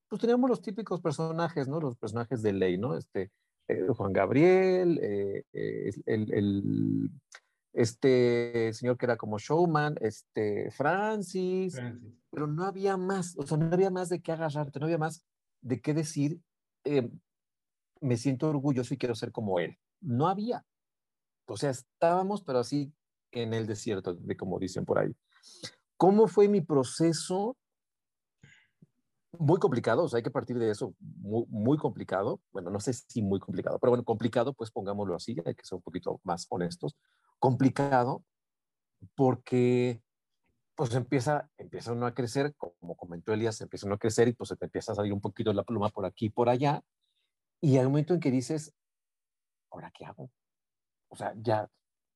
Pues 0.08 0.20
teníamos 0.20 0.48
los 0.48 0.62
típicos 0.62 1.00
personajes, 1.00 1.68
¿no? 1.68 1.80
Los 1.80 1.96
personajes 1.96 2.40
de 2.42 2.52
ley, 2.52 2.78
¿no? 2.78 2.96
Este, 2.96 3.30
eh, 3.68 3.86
Juan 3.88 4.14
Gabriel, 4.14 4.98
eh, 5.02 5.44
eh, 5.52 5.90
el, 6.06 6.32
el, 6.32 7.10
este 7.74 8.72
señor 8.72 8.96
que 8.96 9.04
era 9.04 9.16
como 9.18 9.38
showman, 9.38 9.96
este 10.00 10.70
Francis, 10.70 11.74
Francis, 11.74 12.14
pero 12.30 12.46
no 12.46 12.64
había 12.64 12.96
más, 12.96 13.36
o 13.36 13.46
sea, 13.46 13.58
no 13.58 13.72
había 13.72 13.90
más 13.90 14.08
de 14.08 14.20
qué 14.20 14.32
agarrarte, 14.32 14.80
no 14.80 14.86
había 14.86 14.96
más 14.96 15.22
de 15.60 15.80
qué 15.80 15.94
decir, 15.94 16.40
eh, 16.84 17.10
me 18.00 18.16
siento 18.16 18.48
orgulloso 18.48 18.94
y 18.94 18.98
quiero 18.98 19.14
ser 19.14 19.32
como 19.32 19.58
él. 19.58 19.76
No 20.00 20.28
había. 20.28 20.64
O 21.46 21.56
sea, 21.56 21.70
estábamos, 21.70 22.42
pero 22.42 22.58
así 22.58 22.92
en 23.32 23.54
el 23.54 23.66
desierto, 23.66 24.14
de 24.14 24.36
como 24.36 24.58
dicen 24.58 24.84
por 24.84 24.98
ahí. 24.98 25.14
¿Cómo 25.96 26.28
fue 26.28 26.48
mi 26.48 26.60
proceso? 26.60 27.56
Muy 29.38 29.58
complicado, 29.58 30.04
o 30.04 30.08
sea, 30.08 30.18
hay 30.18 30.22
que 30.22 30.30
partir 30.30 30.58
de 30.58 30.70
eso, 30.70 30.94
muy, 31.00 31.44
muy 31.48 31.76
complicado. 31.76 32.40
Bueno, 32.52 32.70
no 32.70 32.80
sé 32.80 32.92
si 32.92 33.22
muy 33.22 33.38
complicado, 33.40 33.78
pero 33.78 33.90
bueno, 33.90 34.04
complicado, 34.04 34.54
pues 34.54 34.70
pongámoslo 34.70 35.14
así, 35.14 35.36
hay 35.44 35.54
que 35.54 35.64
ser 35.64 35.76
un 35.76 35.82
poquito 35.82 36.20
más 36.24 36.46
honestos. 36.48 36.96
Complicado 37.38 38.24
porque 39.14 40.02
pues 40.78 40.94
empieza, 40.94 41.50
empieza 41.58 41.90
uno 41.92 42.06
a 42.06 42.14
crecer, 42.14 42.54
como 42.54 42.96
comentó 42.96 43.32
Elías, 43.32 43.60
empieza 43.60 43.86
uno 43.86 43.96
a 43.96 43.98
crecer 43.98 44.28
y 44.28 44.32
pues 44.32 44.50
se 44.50 44.56
te 44.56 44.66
empieza 44.66 44.92
a 44.92 44.94
salir 44.94 45.12
un 45.12 45.20
poquito 45.20 45.52
la 45.52 45.64
pluma 45.64 45.88
por 45.88 46.06
aquí 46.06 46.26
y 46.26 46.30
por 46.30 46.48
allá. 46.48 46.84
Y 47.60 47.78
hay 47.78 47.84
un 47.84 47.90
momento 47.90 48.14
en 48.14 48.20
que 48.20 48.30
dices, 48.30 48.72
¿ahora 49.72 49.90
qué 49.92 50.04
hago? 50.04 50.30
O 51.08 51.16
sea, 51.16 51.34
ya, 51.36 51.68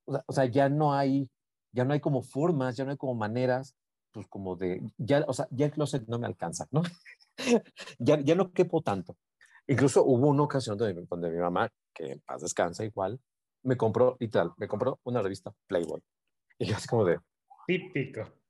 o 0.04 0.32
sea, 0.32 0.44
ya 0.44 0.68
no 0.68 0.94
hay, 0.94 1.28
ya 1.72 1.84
no 1.84 1.92
hay 1.92 1.98
como 1.98 2.22
formas, 2.22 2.76
ya 2.76 2.84
no 2.84 2.92
hay 2.92 2.96
como 2.96 3.16
maneras, 3.16 3.74
pues 4.12 4.28
como 4.28 4.54
de, 4.54 4.80
ya, 4.96 5.24
o 5.26 5.32
sea, 5.32 5.48
ya 5.50 5.66
el 5.66 5.72
closet 5.72 6.06
no 6.06 6.20
me 6.20 6.28
alcanza, 6.28 6.68
¿no? 6.70 6.82
ya, 7.98 8.20
ya 8.20 8.36
no 8.36 8.52
quepo 8.52 8.80
tanto. 8.80 9.16
Incluso 9.66 10.04
hubo 10.04 10.28
una 10.28 10.44
ocasión 10.44 10.78
donde, 10.78 11.04
donde 11.10 11.30
mi 11.32 11.38
mamá, 11.38 11.68
que 11.92 12.12
en 12.12 12.20
paz 12.20 12.42
descansa 12.42 12.84
igual, 12.84 13.18
me 13.64 13.76
compró, 13.76 14.16
y 14.20 14.28
tal, 14.28 14.52
me 14.56 14.68
compró 14.68 15.00
una 15.02 15.20
revista 15.20 15.52
Playboy. 15.66 16.00
Y 16.60 16.66
yo 16.66 16.76
así 16.76 16.86
como 16.86 17.04
de... 17.04 17.18
Típico. 17.66 18.41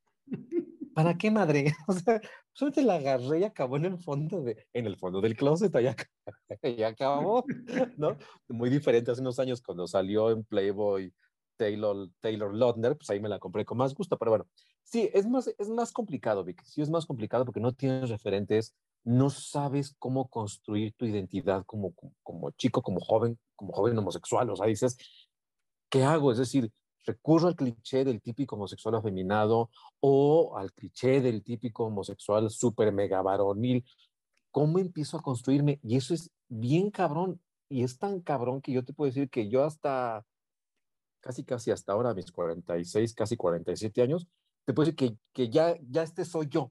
¿Para 0.94 1.16
qué 1.16 1.30
madre? 1.30 1.64
O 1.88 1.92
sea, 1.92 2.20
solamente 2.52 2.82
la 2.82 2.96
agarré 2.96 3.40
y 3.40 3.44
acabó 3.44 3.76
en 3.76 3.86
el 3.86 3.98
fondo 3.98 4.42
de, 4.42 4.66
en 4.72 4.86
el 4.86 4.96
fondo 4.96 5.20
del 5.20 5.36
closet, 5.36 5.72
ya 5.80 5.96
acabó, 6.88 7.44
¿no? 7.96 8.16
Muy 8.48 8.70
diferente 8.70 9.10
hace 9.10 9.20
unos 9.20 9.38
años 9.38 9.62
cuando 9.62 9.86
salió 9.86 10.30
en 10.30 10.44
Playboy 10.44 11.12
Taylor, 11.56 12.08
Taylor 12.20 12.54
Lautner, 12.54 12.96
pues 12.96 13.08
ahí 13.10 13.20
me 13.20 13.28
la 13.28 13.38
compré 13.38 13.64
con 13.64 13.78
más 13.78 13.94
gusto, 13.94 14.18
pero 14.18 14.32
bueno, 14.32 14.46
sí, 14.82 15.10
es 15.12 15.26
más, 15.26 15.46
es 15.46 15.68
más 15.68 15.92
complicado, 15.92 16.44
Vic, 16.44 16.62
sí 16.64 16.82
es 16.82 16.90
más 16.90 17.06
complicado 17.06 17.44
porque 17.44 17.60
no 17.60 17.72
tienes 17.72 18.10
referentes, 18.10 18.74
no 19.04 19.30
sabes 19.30 19.94
cómo 19.98 20.28
construir 20.28 20.92
tu 20.94 21.06
identidad 21.06 21.64
como, 21.64 21.94
como 22.22 22.50
chico, 22.52 22.82
como 22.82 23.00
joven, 23.00 23.38
como 23.54 23.72
joven 23.72 23.96
homosexual, 23.98 24.50
o 24.50 24.56
sea, 24.56 24.66
dices, 24.66 24.96
¿qué 25.88 26.02
hago? 26.02 26.32
Es 26.32 26.38
decir, 26.38 26.70
recurro 27.04 27.48
al 27.48 27.56
cliché 27.56 28.04
del 28.04 28.20
típico 28.20 28.56
homosexual 28.56 28.94
afeminado 28.96 29.70
o 30.00 30.56
al 30.56 30.72
cliché 30.72 31.20
del 31.20 31.42
típico 31.42 31.84
homosexual 31.84 32.50
súper 32.50 32.92
mega 32.92 33.22
varonil. 33.22 33.84
¿Cómo 34.50 34.78
empiezo 34.78 35.16
a 35.16 35.22
construirme? 35.22 35.80
Y 35.82 35.96
eso 35.96 36.14
es 36.14 36.30
bien 36.48 36.90
cabrón. 36.90 37.40
Y 37.68 37.84
es 37.84 37.98
tan 37.98 38.20
cabrón 38.20 38.60
que 38.60 38.72
yo 38.72 38.84
te 38.84 38.92
puedo 38.92 39.10
decir 39.10 39.30
que 39.30 39.48
yo 39.48 39.64
hasta 39.64 40.24
casi, 41.20 41.44
casi 41.44 41.70
hasta 41.70 41.92
ahora, 41.92 42.12
mis 42.12 42.30
46, 42.30 43.14
casi 43.14 43.36
47 43.36 44.02
años, 44.02 44.26
te 44.64 44.74
puedo 44.74 44.86
decir 44.86 44.96
que, 44.96 45.16
que 45.32 45.48
ya, 45.48 45.76
ya 45.88 46.02
este 46.02 46.24
soy 46.24 46.48
yo. 46.48 46.70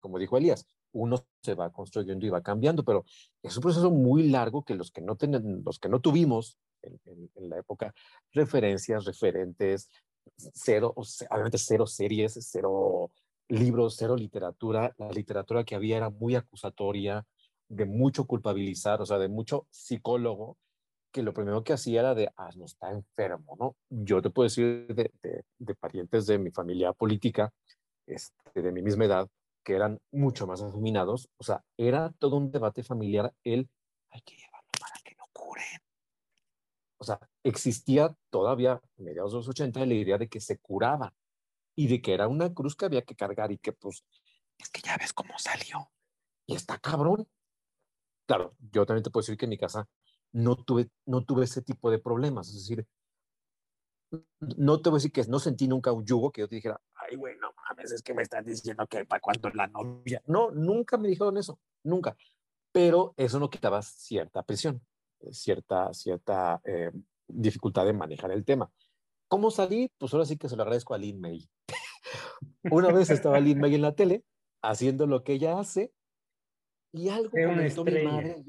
Como 0.00 0.18
dijo 0.18 0.36
Elías, 0.36 0.66
uno 0.92 1.24
se 1.42 1.54
va 1.54 1.70
construyendo 1.70 2.26
y 2.26 2.30
va 2.30 2.42
cambiando, 2.42 2.84
pero 2.84 3.04
es 3.42 3.56
un 3.56 3.62
proceso 3.62 3.90
muy 3.90 4.28
largo 4.28 4.64
que 4.64 4.74
los 4.74 4.90
que 4.90 5.00
no, 5.00 5.16
ten, 5.16 5.62
los 5.64 5.78
que 5.78 5.88
no 5.88 6.00
tuvimos 6.00 6.58
en, 6.82 7.30
en, 7.34 7.48
la 7.48 7.58
época, 7.58 7.94
referencias, 8.32 9.04
referentes, 9.04 9.88
cero, 10.36 10.92
obviamente 10.96 11.58
cero 11.58 11.86
series, 11.86 12.38
cero 12.40 13.10
libros, 13.48 13.96
cero 13.98 14.16
literatura. 14.16 14.94
La 14.98 15.10
literatura 15.10 15.64
que 15.64 15.74
había 15.74 15.96
era 15.96 16.10
muy 16.10 16.34
acusatoria, 16.34 17.24
de 17.68 17.84
mucho 17.84 18.26
culpabilizar, 18.26 19.00
o 19.00 19.06
sea, 19.06 19.18
de 19.18 19.28
mucho 19.28 19.66
psicólogo, 19.70 20.56
que 21.12 21.22
lo 21.22 21.32
primero 21.32 21.64
que 21.64 21.72
hacía 21.72 22.00
era 22.00 22.14
de, 22.14 22.30
ah, 22.36 22.50
no 22.56 22.64
está 22.64 22.90
enfermo, 22.90 23.56
¿no? 23.58 23.76
Yo 23.88 24.20
te 24.22 24.30
puedo 24.30 24.44
decir 24.44 24.86
de, 24.88 25.10
de, 25.22 25.44
de 25.58 25.74
parientes 25.74 26.26
de 26.26 26.38
mi 26.38 26.50
familia 26.50 26.92
política, 26.92 27.50
este, 28.06 28.62
de 28.62 28.72
mi 28.72 28.82
misma 28.82 29.06
edad, 29.06 29.28
que 29.64 29.74
eran 29.74 29.98
mucho 30.12 30.46
más 30.46 30.62
afeminados, 30.62 31.28
o 31.36 31.44
sea, 31.44 31.62
era 31.76 32.12
todo 32.18 32.36
un 32.36 32.50
debate 32.50 32.82
familiar 32.82 33.32
el, 33.44 33.68
hay 34.10 34.20
que 34.22 34.34
llevarlo 34.36 34.70
para 34.80 34.94
que 35.04 35.14
no 35.16 35.24
curen 35.32 35.80
o 36.98 37.04
sea, 37.04 37.20
existía 37.44 38.14
todavía 38.30 38.72
a 38.72 38.82
mediados 38.96 39.32
de 39.32 39.38
los 39.38 39.48
80 39.48 39.86
la 39.86 39.94
idea 39.94 40.18
de 40.18 40.28
que 40.28 40.40
se 40.40 40.58
curaba 40.58 41.14
y 41.76 41.86
de 41.86 42.02
que 42.02 42.12
era 42.12 42.28
una 42.28 42.52
cruz 42.52 42.74
que 42.74 42.86
había 42.86 43.02
que 43.02 43.14
cargar 43.14 43.52
y 43.52 43.58
que 43.58 43.72
pues 43.72 44.04
es 44.58 44.68
que 44.68 44.80
ya 44.80 44.96
ves 44.96 45.12
cómo 45.12 45.38
salió 45.38 45.90
y 46.46 46.54
está 46.54 46.78
cabrón. 46.78 47.28
Claro, 48.26 48.56
yo 48.72 48.84
también 48.84 49.04
te 49.04 49.10
puedo 49.10 49.22
decir 49.22 49.38
que 49.38 49.46
en 49.46 49.50
mi 49.50 49.58
casa 49.58 49.88
no 50.32 50.56
tuve, 50.56 50.90
no 51.06 51.24
tuve 51.24 51.44
ese 51.44 51.62
tipo 51.62 51.90
de 51.90 51.98
problemas, 51.98 52.48
es 52.48 52.54
decir, 52.54 52.86
no 54.40 54.80
te 54.80 54.90
voy 54.90 54.96
a 54.96 55.00
decir 55.00 55.12
que 55.12 55.24
no 55.24 55.38
sentí 55.38 55.68
nunca 55.68 55.92
un 55.92 56.04
yugo 56.04 56.32
que 56.32 56.40
yo 56.40 56.48
te 56.48 56.56
dijera, 56.56 56.80
ay, 56.94 57.16
güey, 57.16 57.36
no 57.38 57.52
mames, 57.52 57.92
es 57.92 58.02
que 58.02 58.12
me 58.12 58.22
están 58.22 58.44
diciendo 58.44 58.86
que 58.86 59.04
para 59.04 59.20
cuando 59.20 59.48
la 59.50 59.66
novia. 59.68 60.22
No, 60.26 60.50
nunca 60.50 60.96
me 60.96 61.08
dijeron 61.08 61.36
eso, 61.36 61.60
nunca. 61.84 62.16
Pero 62.72 63.14
eso 63.16 63.38
no 63.38 63.50
quitaba 63.50 63.82
cierta 63.82 64.42
presión 64.42 64.82
cierta, 65.30 65.92
cierta 65.92 66.60
eh, 66.64 66.90
dificultad 67.26 67.86
de 67.86 67.92
manejar 67.92 68.30
el 68.30 68.44
tema. 68.44 68.70
¿Cómo 69.28 69.50
salí? 69.50 69.90
Pues 69.98 70.12
ahora 70.14 70.26
sí 70.26 70.36
que 70.36 70.48
se 70.48 70.56
lo 70.56 70.62
agradezco 70.62 70.94
a 70.94 70.98
Lin 70.98 71.20
May. 71.20 71.48
Una 72.70 72.92
vez 72.92 73.10
estaba 73.10 73.40
Lin 73.40 73.58
May 73.58 73.74
en 73.74 73.82
la 73.82 73.94
tele 73.94 74.24
haciendo 74.62 75.06
lo 75.06 75.22
que 75.22 75.34
ella 75.34 75.58
hace 75.58 75.92
y 76.92 77.08
algo 77.08 77.30
comentó 77.30 77.84
mi 77.84 78.02
madre. 78.02 78.44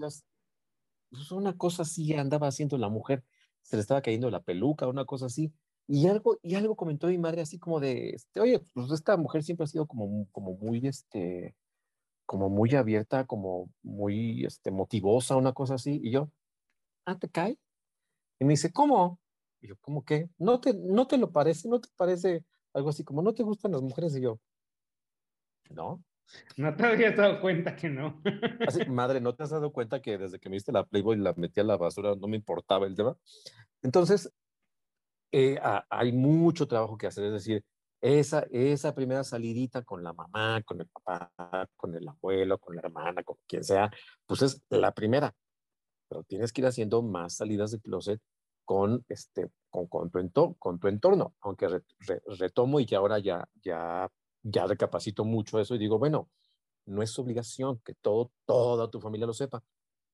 Pues 1.09 1.31
una 1.31 1.57
cosa 1.57 1.81
así 1.83 2.13
andaba 2.13 2.47
haciendo 2.47 2.77
la 2.77 2.89
mujer, 2.89 3.23
se 3.61 3.75
le 3.75 3.81
estaba 3.81 4.01
cayendo 4.01 4.29
la 4.29 4.41
peluca, 4.41 4.87
una 4.87 5.05
cosa 5.05 5.25
así. 5.25 5.51
Y 5.87 6.07
algo, 6.07 6.37
y 6.43 6.53
algo 6.53 6.75
comentó 6.75 7.07
mi 7.07 7.17
madre 7.17 7.41
así 7.41 7.57
como 7.57 7.79
de, 7.79 8.11
este, 8.11 8.39
oye, 8.39 8.61
pues 8.73 8.91
esta 8.91 9.17
mujer 9.17 9.43
siempre 9.43 9.63
ha 9.63 9.67
sido 9.67 9.87
como, 9.87 10.27
como 10.31 10.53
muy, 10.53 10.85
este, 10.85 11.55
como 12.27 12.47
muy 12.47 12.75
abierta, 12.75 13.25
como 13.25 13.71
muy, 13.81 14.45
este, 14.45 14.69
motivosa, 14.69 15.35
una 15.35 15.53
cosa 15.53 15.75
así. 15.75 15.99
Y 16.03 16.11
yo, 16.11 16.29
ah, 17.09 17.17
¿te 17.19 17.29
cae? 17.29 17.57
Y 18.39 18.45
me 18.45 18.51
dice, 18.51 18.71
¿cómo? 18.71 19.19
Y 19.61 19.67
yo, 19.67 19.75
¿cómo 19.81 20.03
qué? 20.05 20.29
¿No 20.37 20.59
te, 20.59 20.73
¿No 20.73 21.07
te 21.07 21.17
lo 21.17 21.31
parece? 21.31 21.67
¿No 21.67 21.81
te 21.81 21.89
parece 21.95 22.45
algo 22.73 22.89
así 22.89 23.03
como, 23.03 23.21
no 23.21 23.33
te 23.33 23.43
gustan 23.43 23.71
las 23.71 23.81
mujeres? 23.81 24.15
Y 24.15 24.21
yo, 24.21 24.39
no. 25.69 26.03
No 26.57 26.75
te 26.75 26.85
habías 26.85 27.17
dado 27.17 27.41
cuenta 27.41 27.75
que 27.75 27.89
no. 27.89 28.21
Así, 28.67 28.85
madre, 28.85 29.19
¿no 29.19 29.33
te 29.33 29.43
has 29.43 29.49
dado 29.49 29.71
cuenta 29.71 29.99
que 29.99 30.17
desde 30.17 30.39
que 30.39 30.47
me 30.47 30.57
diste 30.57 30.71
la 30.71 30.85
Playboy 30.85 31.17
la 31.17 31.33
metí 31.33 31.59
a 31.59 31.63
la 31.63 31.75
basura 31.75 32.15
no 32.15 32.27
me 32.27 32.37
importaba 32.37 32.85
el 32.85 32.95
tema? 32.95 33.17
Entonces, 33.81 34.31
eh, 35.31 35.59
hay 35.89 36.11
mucho 36.11 36.67
trabajo 36.67 36.97
que 36.97 37.07
hacer, 37.07 37.25
es 37.25 37.33
decir, 37.33 37.63
esa, 38.01 38.45
esa 38.51 38.93
primera 38.95 39.23
salidita 39.23 39.81
con 39.83 40.03
la 40.03 40.13
mamá, 40.13 40.61
con 40.63 40.79
el 40.79 40.87
papá, 40.87 41.31
con 41.75 41.95
el 41.95 42.07
abuelo, 42.07 42.57
con 42.59 42.75
la 42.75 42.81
hermana, 42.81 43.23
con 43.23 43.37
quien 43.47 43.63
sea, 43.63 43.91
pues 44.25 44.41
es 44.43 44.61
la 44.69 44.93
primera 44.93 45.33
pero 46.09 46.23
tienes 46.23 46.51
que 46.51 46.61
ir 46.61 46.67
haciendo 46.67 47.01
más 47.01 47.35
salidas 47.35 47.71
de 47.71 47.79
closet 47.79 48.19
con, 48.65 49.05
este, 49.07 49.49
con, 49.69 49.87
con, 49.87 50.09
tu, 50.09 50.19
entorno, 50.19 50.55
con 50.59 50.79
tu 50.79 50.87
entorno, 50.87 51.35
aunque 51.41 51.67
re, 51.67 51.83
re, 51.99 52.21
retomo 52.37 52.79
y 52.79 52.85
que 52.85 52.95
ahora 52.95 53.19
ya, 53.19 53.47
ya, 53.63 54.11
ya 54.43 54.67
recapacito 54.67 55.23
mucho 55.23 55.59
eso 55.59 55.75
y 55.75 55.77
digo, 55.77 55.97
bueno, 55.97 56.29
no 56.85 57.01
es 57.01 57.17
obligación 57.17 57.79
que 57.85 57.93
todo, 57.93 58.31
toda 58.45 58.89
tu 58.89 58.99
familia 58.99 59.27
lo 59.27 59.33
sepa, 59.33 59.63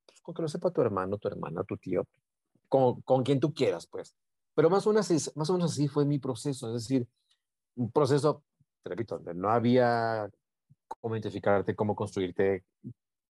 pues 0.05 0.21
con 0.21 0.35
que 0.35 0.41
lo 0.41 0.47
sepa 0.47 0.71
tu 0.71 0.81
hermano, 0.81 1.17
tu 1.17 1.27
hermana, 1.27 1.63
tu 1.63 1.77
tío, 1.77 2.05
con, 2.69 3.01
con 3.01 3.23
quien 3.23 3.39
tú 3.39 3.53
quieras, 3.53 3.87
pues. 3.87 4.15
Pero 4.53 4.69
más 4.69 4.85
o, 4.87 4.91
menos 4.91 5.09
así, 5.09 5.31
más 5.35 5.49
o 5.49 5.53
menos 5.53 5.71
así 5.73 5.87
fue 5.87 6.05
mi 6.05 6.19
proceso, 6.19 6.67
es 6.67 6.83
decir, 6.83 7.07
un 7.75 7.91
proceso, 7.91 8.43
te 8.83 8.89
repito, 8.89 9.15
donde 9.15 9.33
no 9.33 9.49
había 9.49 10.29
cómo 10.87 11.15
identificarte, 11.15 11.75
cómo 11.75 11.95
construirte, 11.95 12.63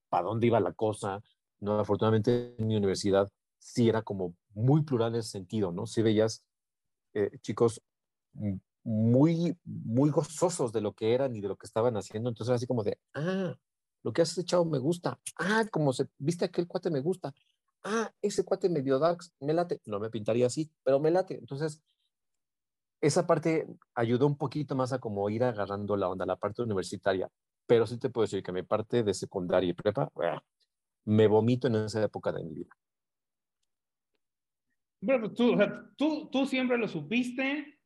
para 0.10 0.28
dónde 0.28 0.48
iba 0.48 0.60
la 0.60 0.74
cosa, 0.74 1.22
¿no? 1.60 1.80
Afortunadamente 1.80 2.56
en 2.58 2.68
mi 2.68 2.76
universidad 2.76 3.30
sí 3.60 3.90
era 3.90 4.02
como 4.02 4.36
muy 4.54 4.84
plural 4.84 5.14
en 5.14 5.20
ese 5.20 5.30
sentido, 5.30 5.72
¿no? 5.72 5.86
Sí 5.88 6.02
veías 6.02 6.44
eh, 7.14 7.32
chicos 7.42 7.82
muy, 8.84 9.58
muy 9.64 10.10
gozosos 10.10 10.72
de 10.72 10.82
lo 10.82 10.94
que 10.94 11.14
eran 11.14 11.36
y 11.36 11.42
de 11.42 11.48
lo 11.48 11.56
que 11.56 11.66
estaban 11.66 11.98
haciendo, 11.98 12.30
entonces 12.30 12.56
así 12.56 12.68
como 12.68 12.84
de, 12.84 13.00
ah, 13.16 13.56
lo 14.04 14.14
que 14.14 14.22
hace 14.22 14.46
chavo 14.46 14.66
me 14.66 14.78
gusta. 14.78 15.20
Ah, 15.40 15.66
como 15.72 15.92
se, 15.92 16.08
viste 16.20 16.46
aquel 16.46 16.68
cuate 16.68 16.92
me 16.92 17.00
gusta. 17.00 17.34
Ah, 17.84 18.12
ese 18.22 18.46
cuate 18.46 18.70
medio 18.70 19.00
darks, 19.00 19.34
me 19.40 19.54
late. 19.54 19.82
No 19.86 20.00
me 20.00 20.12
pintaría 20.12 20.46
así, 20.46 20.72
pero 20.84 21.00
me 21.00 21.10
late. 21.10 21.36
Entonces, 21.36 21.82
esa 23.02 23.26
parte 23.26 23.68
ayudó 23.96 24.28
un 24.28 24.38
poquito 24.38 24.76
más 24.76 24.94
a 24.94 25.00
como 25.00 25.30
ir 25.30 25.44
agarrando 25.44 25.98
la 25.98 26.10
onda, 26.10 26.26
la 26.26 26.36
parte 26.36 26.62
universitaria. 26.62 27.30
Pero 27.68 27.88
sí 27.88 27.98
te 27.98 28.10
puedo 28.10 28.26
decir 28.26 28.44
que 28.44 28.52
mi 28.52 28.62
parte 28.62 29.04
de 29.04 29.14
secundaria 29.14 29.72
y 29.72 29.74
prepa, 29.74 30.12
me 31.06 31.28
vomito 31.28 31.68
en 31.68 31.76
esa 31.76 32.04
época 32.04 32.32
de 32.32 32.44
mi 32.44 32.54
vida. 32.54 32.76
Pues 35.00 35.34
tú, 35.34 35.56
tú, 35.96 36.30
tú 36.32 36.46
siempre 36.46 36.78
lo 36.78 36.88
supiste, 36.88 37.80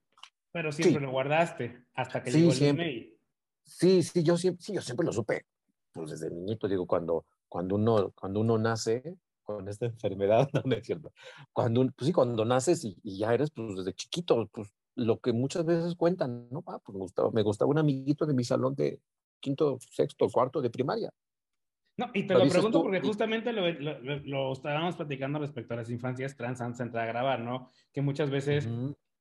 pero 0.52 0.72
siempre 0.72 1.02
lo 1.02 1.12
guardaste 1.12 1.86
hasta 1.94 2.24
que 2.24 2.32
llegó 2.32 2.52
el 2.52 2.56
siempre. 2.56 3.18
Sí, 3.64 4.04
sí, 4.04 4.24
yo 4.24 4.38
siempre, 4.38 4.64
sí, 4.64 4.74
yo 4.74 4.82
siempre 4.82 5.06
lo 5.06 5.12
supe. 5.12 5.46
Pues 5.92 6.12
desde 6.12 6.32
niñito, 6.32 6.68
digo, 6.68 6.88
cuando, 6.88 7.26
cuando, 7.48 7.76
uno, 7.76 8.12
cuando 8.12 8.40
uno 8.40 8.58
nace 8.58 9.18
con 9.44 9.68
esta 9.68 9.86
enfermedad, 9.86 10.50
no, 10.66 10.76
es 10.76 10.86
cierto. 10.86 11.12
Cuando, 11.52 11.82
pues 11.96 12.08
sí, 12.08 12.14
cuando 12.14 12.46
naces 12.46 12.86
y, 12.86 12.96
ya 13.04 13.34
eres, 13.34 13.52
pues 13.52 13.76
desde 13.76 13.94
chiquito, 13.94 14.48
pues 14.52 14.70
lo 14.96 15.20
que 15.20 15.34
muchas 15.34 15.66
veces 15.66 15.96
cuentan, 15.96 16.48
¿no? 16.50 16.64
Ah, 16.68 16.80
pues 16.84 16.96
me 16.96 17.02
gustaba, 17.02 17.32
me 17.32 17.44
gustaba 17.44 17.70
un 17.70 17.78
amiguito 17.78 18.26
de 18.26 18.34
mi 18.34 18.44
salón 18.44 18.76
de 18.76 19.02
quinto, 19.40 19.78
sexto, 19.92 20.30
cuarto 20.30 20.62
de 20.62 20.70
primaria. 20.70 21.12
No, 22.00 22.10
y 22.14 22.24
te 22.24 22.34
lo, 22.34 22.48
pregunto 22.48 22.82
porque 22.82 23.02
justamente 23.02 23.52
lo, 23.52 23.70
lo, 24.24 24.54
estábamos 24.54 24.96
platicando 24.96 25.38
respecto 25.38 25.74
a 25.74 25.78
las 25.78 25.90
infancias 25.90 26.34
trans 26.38 26.62
antes 26.62 26.78
de 26.78 26.86
entrar 26.86 27.04
a 27.04 27.12
grabar, 27.12 27.42
¿no? 27.42 27.70
Que 27.92 28.02
muchas 28.02 28.30
veces 28.30 28.70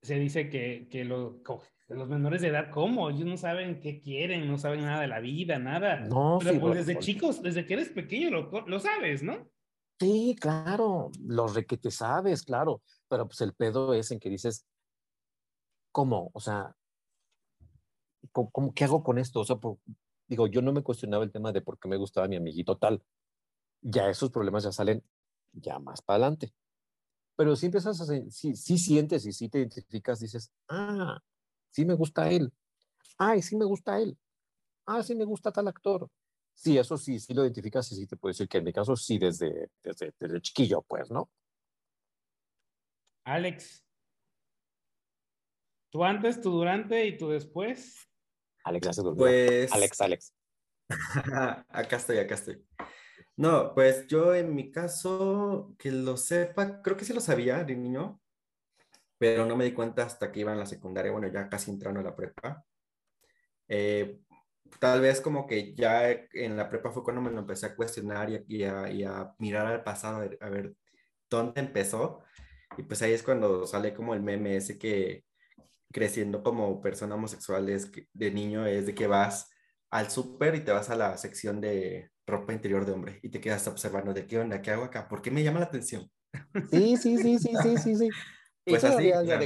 se 0.01 0.15
dice 0.15 0.49
que, 0.49 0.87
que 0.89 1.05
los 1.05 2.09
menores 2.09 2.41
de 2.41 2.49
edad, 2.49 2.71
¿cómo? 2.71 3.11
Ellos 3.11 3.27
no 3.27 3.37
saben 3.37 3.81
qué 3.81 3.99
quieren, 3.99 4.47
no 4.47 4.59
saben 4.59 4.83
nada 4.83 5.01
de 5.01 5.09
la 5.09 5.19
vida, 5.19 5.59
nada. 5.59 5.99
No, 6.03 6.39
Pero 6.41 6.61
pues 6.61 6.87
desde 6.87 7.01
chicos, 7.01 7.43
desde 7.43 7.67
que 7.67 7.75
eres 7.75 7.89
pequeño 7.89 8.31
lo, 8.31 8.49
lo 8.65 8.79
sabes, 8.79 9.25
¿no? 9.25 9.51
Sí, 9.99 10.37
claro, 10.41 11.11
lo 11.27 11.53
que 11.53 11.79
te 11.79 11.91
sabes, 11.91 12.45
claro. 12.45 12.81
Pero 13.09 13.27
pues 13.27 13.41
el 13.41 13.55
pedo 13.55 13.93
es 13.93 14.13
en 14.13 14.21
que 14.21 14.31
dices, 14.31 14.65
¿cómo? 15.91 16.31
O 16.33 16.39
sea, 16.39 16.77
¿cómo, 18.31 18.73
qué 18.73 18.85
hago 18.85 19.03
con 19.03 19.19
esto? 19.19 19.41
O 19.41 19.45
sea, 19.45 19.57
por, 19.57 19.79
digo, 20.29 20.47
yo 20.47 20.63
no 20.63 20.73
me 20.73 20.83
cuestionaba 20.83 21.25
el 21.25 21.33
tema 21.33 21.53
de 21.53 21.63
por 21.63 21.79
qué 21.79 21.89
me 21.89 21.97
gustaba 21.97 22.29
mi 22.29 22.37
amiguito 22.37 22.77
tal. 22.77 23.03
Ya 23.81 24.09
esos 24.09 24.31
problemas 24.31 24.65
ya 24.65 24.73
salen 24.73 25.03
ya 25.53 25.79
más 25.79 26.03
para 26.03 26.17
adelante. 26.17 26.55
Pero 27.37 27.57
si 27.57 27.67
empiezas 27.67 28.01
a, 28.01 28.07
si, 28.31 28.57
si 28.57 28.79
sientes 28.79 29.25
y 29.27 29.33
si 29.33 29.49
te 29.49 29.59
identificas, 29.59 30.21
dices, 30.21 30.53
ah, 30.69 31.19
sí 31.71 31.85
me 31.85 31.95
gusta 31.95 32.31
él. 32.31 32.53
Ay, 33.17 33.43
sí 33.43 33.57
me 33.57 33.65
gusta 33.65 33.99
él. 34.01 34.19
Ah, 34.87 35.03
sí 35.03 35.15
me 35.15 35.25
gusta 35.25 35.53
tal 35.53 35.69
actor. 35.69 36.11
Sí, 36.55 36.77
eso 36.77 36.97
sí, 36.97 37.21
sí 37.21 37.35
lo 37.35 37.45
identificas 37.45 37.91
y 37.93 37.95
sí 37.95 38.07
te 38.07 38.17
puedo 38.17 38.31
decir 38.31 38.49
que 38.49 38.59
en 38.59 38.65
mi 38.65 38.73
caso 38.73 38.97
sí 38.97 39.19
desde, 39.19 39.71
desde, 39.83 40.13
desde 40.19 40.41
chiquillo, 40.41 40.83
pues, 40.83 41.11
¿no? 41.11 41.31
Alex, 43.25 43.85
¿tú 45.91 46.03
antes, 46.03 46.41
tú 46.41 46.51
durante 46.51 47.07
y 47.07 47.17
tú 47.17 47.29
después? 47.29 48.08
Alex 48.69 48.87
ya 48.87 48.93
se 48.93 49.03
Pues... 49.03 49.73
Alex, 49.73 50.01
Alex. 50.01 50.35
acá 51.69 51.97
estoy, 51.97 52.19
acá 52.19 52.35
estoy. 52.35 52.65
No, 53.37 53.73
pues 53.75 54.07
yo 54.09 54.35
en 54.35 54.55
mi 54.55 54.73
caso, 54.73 55.75
que 55.79 55.93
lo 55.93 56.17
sepa, 56.17 56.83
creo 56.83 56.97
que 56.97 57.05
sí 57.05 57.13
lo 57.13 57.21
sabía 57.21 57.63
de 57.65 57.77
niño, 57.77 58.21
pero 59.17 59.47
no 59.47 59.57
me 59.57 59.65
di 59.65 59.73
cuenta 59.73 60.05
hasta 60.05 60.33
que 60.33 60.41
iba 60.41 60.53
en 60.53 60.59
la 60.59 60.67
secundaria, 60.67 61.13
bueno, 61.13 61.29
ya 61.29 61.49
casi 61.49 61.71
entrando 61.71 62.01
a 62.01 62.03
la 62.03 62.17
prepa. 62.17 62.65
Eh, 63.69 64.21
tal 64.81 65.01
vez 65.01 65.21
como 65.21 65.47
que 65.47 65.75
ya 65.75 66.11
en 66.11 66.57
la 66.57 66.69
prepa 66.69 66.91
fue 66.91 67.05
cuando 67.05 67.23
me 67.23 67.31
lo 67.31 67.41
empecé 67.41 67.67
a 67.67 67.77
cuestionar 67.77 68.29
y, 68.49 68.65
a, 68.65 69.35
mirar 69.39 69.67
al 69.67 69.85
pasado, 69.85 70.17
a 70.17 70.21
ver, 70.21 70.39
a 70.41 70.49
ver, 70.49 70.75
dónde 71.31 71.61
empezó. 71.61 72.23
Y 72.77 72.83
pues 72.83 73.03
ahí 73.03 73.13
es 73.13 73.23
cuando 73.23 73.67
sale 73.67 73.95
como 73.95 74.15
el 74.15 74.23
meme 74.23 74.57
ese 74.57 74.79
que, 74.79 75.25
creciendo 75.93 76.43
como 76.43 76.81
persona 76.81 77.15
homosexual 77.15 77.67
de 78.13 78.31
niño 78.31 78.67
es 78.67 78.87
de 78.87 78.95
que 78.95 79.07
vas 79.07 79.51
al 79.91 80.11
súper 80.11 80.55
y 80.55 80.61
te 80.61 80.73
vas 80.73 80.91
a 80.91 80.97
la 80.97 81.17
sección 81.17 81.61
de 81.61 82.11
ropa 82.27 82.53
interior 82.53 82.85
de 82.85 82.93
hombre 82.93 83.21
y 83.23 83.31
te 83.31 83.41
quedas 83.41 83.67
observando 83.67 84.13
de 84.13 84.27
qué 84.27 84.39
onda, 84.39 84.61
qué 84.61 84.71
hago 84.71 84.85
acá, 84.85 85.09
por 85.09 85.23
qué 85.23 85.31
me 85.31 85.43
llama 85.43 85.61
la 85.61 85.67
atención. 85.67 86.11
Sí, 86.71 86.97
sí, 86.97 87.17
sí, 87.17 87.39
sí, 87.39 87.53
sí, 87.63 87.77
sí, 87.79 87.97
sí. 87.97 88.09
Pues 88.65 88.85
así. 88.85 89.11
Todavía, 89.11 89.39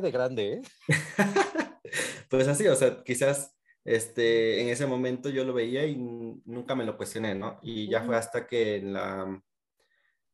de, 0.00 0.10
grande, 0.10 0.52
¿eh? 0.54 0.62
pues 2.30 2.48
así, 2.48 2.66
o 2.68 2.74
sea, 2.74 3.02
quizás 3.04 3.54
este, 3.84 4.62
en 4.62 4.70
ese 4.70 4.86
momento 4.86 5.28
yo 5.28 5.44
lo 5.44 5.52
veía 5.52 5.84
y 5.84 5.96
nunca 5.96 6.74
me 6.74 6.86
lo 6.86 6.96
cuestioné, 6.96 7.34
¿no? 7.34 7.58
Y 7.60 7.90
ya 7.90 8.02
fue 8.02 8.16
hasta 8.16 8.46
que 8.46 8.76
en 8.76 8.94
la, 8.94 9.42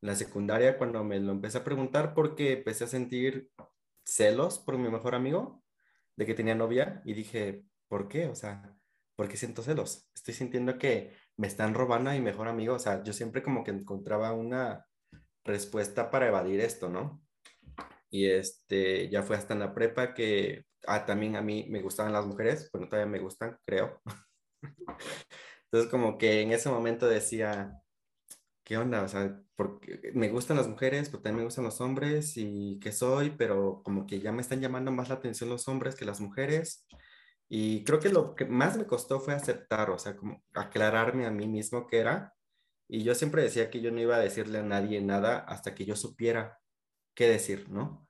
la 0.01 0.15
secundaria, 0.15 0.79
cuando 0.79 1.03
me 1.03 1.19
lo 1.19 1.33
empecé 1.33 1.59
a 1.59 1.65
preguntar, 1.65 2.15
porque 2.15 2.53
empecé 2.53 2.85
a 2.85 2.87
sentir 2.87 3.51
celos 4.09 4.59
por 4.59 4.79
mi 4.79 4.89
mejor 4.89 5.15
amigo 5.15 5.63
de 6.17 6.27
que 6.27 6.35
tenía 6.35 6.55
novia 6.55 7.03
y 7.05 7.13
dije, 7.13 7.65
¿por 7.89 8.09
qué? 8.09 8.27
O 8.27 8.35
sea, 8.35 8.75
¿por 9.15 9.29
qué 9.29 9.37
siento 9.37 9.63
celos? 9.63 10.09
Estoy 10.15 10.35
sintiendo 10.35 10.79
que 10.79 11.15
me 11.37 11.47
están 11.47 11.75
robando 11.75 12.11
a 12.11 12.15
mi 12.15 12.21
mejor 12.21 12.49
amigo. 12.49 12.75
O 12.75 12.79
sea, 12.79 13.03
yo 13.05 13.13
siempre 13.13 13.43
como 13.43 13.63
que 13.63 13.71
encontraba 13.71 14.33
una 14.33 14.87
respuesta 15.45 16.11
para 16.11 16.29
evadir 16.29 16.61
esto, 16.61 16.89
¿no? 16.89 17.23
Y 18.11 18.27
este, 18.27 19.11
ya 19.11 19.23
fue 19.23 19.37
hasta 19.37 19.55
en 19.55 19.61
la 19.61 19.75
prepa 19.75 20.15
que 20.15 20.65
ah, 20.87 21.05
también 21.05 21.37
a 21.37 21.43
mí 21.43 21.67
me 21.69 21.83
gustaban 21.83 22.13
las 22.13 22.27
mujeres, 22.27 22.71
bueno, 22.73 22.89
todavía 22.89 23.11
me 23.11 23.19
gustan, 23.19 23.59
creo. 23.67 24.01
Entonces 25.65 25.91
como 25.91 26.17
que 26.17 26.41
en 26.41 26.53
ese 26.53 26.71
momento 26.71 27.07
decía, 27.07 27.75
¿qué 28.69 28.77
onda? 28.77 29.03
O 29.03 29.09
sea, 29.09 29.41
porque 29.57 30.13
me 30.15 30.29
gustan 30.29 30.59
las 30.59 30.69
mujeres, 30.69 31.09
pero 31.09 31.23
también 31.23 31.39
me 31.39 31.45
gustan 31.47 31.65
los 31.65 31.81
hombres 31.81 32.37
y 32.37 32.79
qué 32.81 32.93
soy, 32.93 33.31
pero 33.31 33.83
como 33.83 34.07
que 34.07 34.21
ya 34.21 34.31
me 34.31 34.43
están 34.43 34.61
llamando 34.61 34.93
más 34.93 35.09
la 35.09 35.15
atención 35.17 35.49
los 35.49 35.69
hombres 35.69 35.97
que 35.97 36.05
las 36.05 36.21
mujeres. 36.21 36.87
Y 37.49 37.83
creo 37.85 37.99
que 37.99 38.11
lo 38.11 38.35
que 38.35 38.45
más 38.45 38.77
me 38.77 38.87
costó 38.87 39.21
fue 39.21 39.33
aceptar, 39.35 39.89
o 39.91 39.99
sea, 39.99 40.17
como 40.17 40.45
aclararme 40.55 41.25
a 41.27 41.31
mí 41.31 41.49
mismo 41.49 41.87
qué 41.87 42.01
era. 42.01 42.35
Y 42.89 43.05
yo 43.05 43.15
siempre 43.15 43.43
decía 43.43 43.71
que 43.71 43.81
yo 43.81 43.91
no 43.91 44.01
iba 44.01 44.17
a 44.17 44.21
decirle 44.21 44.59
a 44.59 44.63
nadie 44.63 45.01
nada 45.01 45.39
hasta 45.39 45.75
que 45.75 45.87
yo 45.87 45.97
supiera 45.97 46.61
qué 47.15 47.29
decir, 47.29 47.71
¿no? 47.71 48.07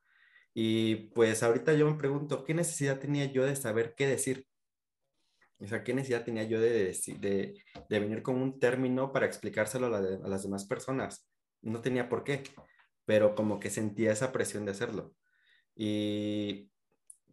Y 0.54 1.10
pues 1.14 1.44
ahorita 1.44 1.74
yo 1.74 1.88
me 1.90 1.98
pregunto, 1.98 2.44
¿qué 2.44 2.54
necesidad 2.54 2.98
tenía 2.98 3.26
yo 3.26 3.44
de 3.46 3.56
saber 3.56 3.94
qué 3.96 4.08
decir? 4.08 4.48
O 5.60 5.66
sea, 5.66 5.82
¿qué 5.82 5.92
necesidad 5.92 6.24
tenía 6.24 6.44
yo 6.44 6.60
de, 6.60 6.96
de, 7.18 7.62
de 7.88 8.00
venir 8.00 8.22
con 8.22 8.36
un 8.36 8.60
término 8.60 9.12
para 9.12 9.26
explicárselo 9.26 9.94
a, 9.94 9.98
a, 9.98 10.28
las 10.28 10.42
demás 10.42 10.66
personas? 10.66 11.28
No 11.62 11.80
tenía 11.80 12.08
por 12.08 12.22
qué, 12.22 12.44
pero 13.04 13.34
como 13.34 13.58
que 13.58 13.70
sentía 13.70 14.12
esa 14.12 14.30
presión 14.30 14.64
de 14.64 14.70
hacerlo. 14.70 15.14
Y 15.74 16.70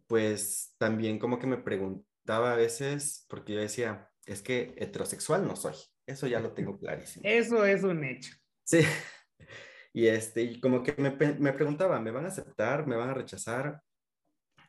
pues 0.08 0.74
también 0.78 1.18
como 1.18 1.38
que 1.38 1.46
me 1.46 1.58
preguntaba 1.58 2.52
a 2.52 2.56
veces, 2.56 3.26
porque 3.28 3.54
yo 3.54 3.60
decía, 3.60 4.10
es 4.24 4.42
que 4.42 4.74
heterosexual 4.76 5.46
no 5.46 5.54
soy, 5.54 5.74
eso 6.06 6.26
ya 6.26 6.40
lo 6.40 6.52
tengo 6.52 6.78
clarísimo. 6.78 7.22
Eso 7.24 7.64
es 7.64 7.84
un 7.84 8.04
hecho. 8.04 8.34
Sí, 8.64 8.80
y 9.92 10.08
este, 10.08 10.42
y 10.42 10.60
como 10.60 10.82
que 10.82 10.94
me, 10.98 11.10
me 11.10 11.52
preguntaba, 11.52 12.00
¿me 12.00 12.10
van 12.10 12.24
a 12.24 12.28
aceptar? 12.28 12.86
¿Me 12.88 12.96
van 12.96 13.10
a 13.10 13.14
rechazar? 13.14 13.80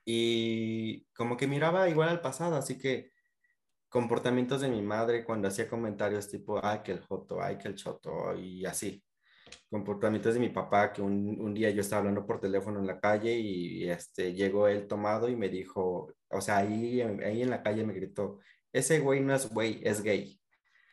Y 0.05 1.05
como 1.15 1.35
que 1.35 1.47
miraba 1.47 1.89
igual 1.89 2.09
al 2.09 2.21
pasado, 2.21 2.55
así 2.55 2.77
que 2.77 3.11
comportamientos 3.89 4.61
de 4.61 4.69
mi 4.69 4.81
madre 4.81 5.23
cuando 5.23 5.47
hacía 5.47 5.67
comentarios 5.67 6.29
tipo, 6.29 6.59
ay, 6.63 6.79
que 6.83 6.91
el 6.91 7.01
joto, 7.01 7.41
ay, 7.41 7.57
que 7.57 7.67
el 7.69 7.75
choto, 7.75 8.35
y 8.35 8.65
así. 8.65 9.03
Comportamientos 9.69 10.33
de 10.33 10.39
mi 10.41 10.49
papá, 10.49 10.91
que 10.93 11.01
un, 11.01 11.39
un, 11.39 11.53
día 11.53 11.69
yo 11.69 11.81
estaba 11.81 11.99
hablando 12.01 12.25
por 12.25 12.39
teléfono 12.39 12.79
en 12.79 12.87
la 12.87 12.99
calle 12.99 13.37
y, 13.37 13.89
este, 13.89 14.33
llegó 14.33 14.67
él 14.67 14.87
tomado 14.87 15.29
y 15.29 15.35
me 15.35 15.49
dijo, 15.49 16.13
o 16.29 16.41
sea, 16.41 16.57
ahí, 16.57 17.01
ahí 17.01 17.41
en 17.41 17.49
la 17.49 17.63
calle 17.63 17.85
me 17.85 17.93
gritó, 17.93 18.39
ese 18.73 18.99
güey 18.99 19.21
no 19.21 19.33
es 19.35 19.49
güey, 19.49 19.81
es 19.83 20.01
gay. 20.03 20.39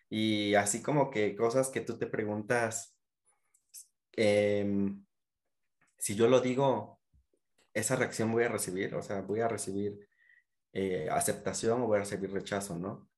Y 0.08 0.54
así 0.54 0.82
como 0.82 1.10
que 1.10 1.34
cosas 1.36 1.70
que 1.70 1.80
tú 1.80 1.98
te 1.98 2.06
preguntas, 2.06 2.96
em, 4.12 5.04
si 5.98 6.14
yo 6.14 6.28
lo 6.28 6.40
digo, 6.40 7.00
esa 7.74 7.96
reacción 7.96 8.32
voy 8.32 8.44
a 8.44 8.48
recibir, 8.48 8.94
o 8.94 9.02
sea, 9.02 9.22
voy 9.22 9.40
a 9.40 9.48
recibir 9.48 9.98
eh, 10.74 11.08
aceptación 11.08 11.82
o 11.82 11.86
voy 11.86 11.96
a 11.96 12.00
recibir 12.00 12.32
rechazo, 12.32 12.76
¿no? 12.76 13.08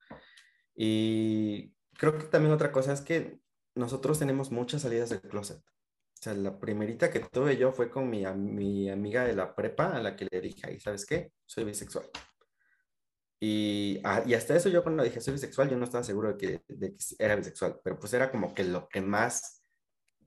Y 0.75 1.73
creo 1.97 2.15
que 2.15 2.25
también 2.25 2.53
otra 2.53 2.71
cosa 2.71 2.93
es 2.93 3.01
que 3.01 3.39
nosotros 3.73 4.19
tenemos 4.19 4.51
muchas 4.51 4.83
salidas 4.83 5.09
del 5.09 5.21
closet. 5.21 5.57
O 5.57 6.21
sea, 6.21 6.35
la 6.35 6.59
primerita 6.59 7.09
que 7.09 7.19
tuve 7.19 7.57
yo 7.57 7.71
fue 7.71 7.89
con 7.89 8.09
mi, 8.09 8.25
mi 8.27 8.89
amiga 8.91 9.25
de 9.25 9.35
la 9.35 9.55
prepa 9.55 9.95
a 9.95 10.01
la 10.01 10.15
que 10.15 10.27
le 10.29 10.39
dije, 10.39 10.67
ahí, 10.67 10.79
¿sabes 10.79 11.05
qué? 11.05 11.31
Soy 11.47 11.63
bisexual. 11.63 12.05
Y, 13.39 14.01
ah, 14.03 14.23
y, 14.25 14.35
hasta 14.35 14.55
eso 14.55 14.69
yo 14.69 14.83
cuando 14.83 15.03
dije 15.03 15.19
soy 15.19 15.33
bisexual, 15.33 15.69
yo 15.69 15.77
no 15.77 15.85
estaba 15.85 16.03
seguro 16.03 16.33
de 16.33 16.37
que, 16.37 16.63
de 16.67 16.95
que, 16.95 17.03
era 17.17 17.35
bisexual, 17.35 17.79
pero 17.83 17.99
pues 17.99 18.13
era 18.13 18.31
como 18.31 18.53
que 18.53 18.63
lo 18.63 18.87
que 18.87 19.01
más 19.01 19.63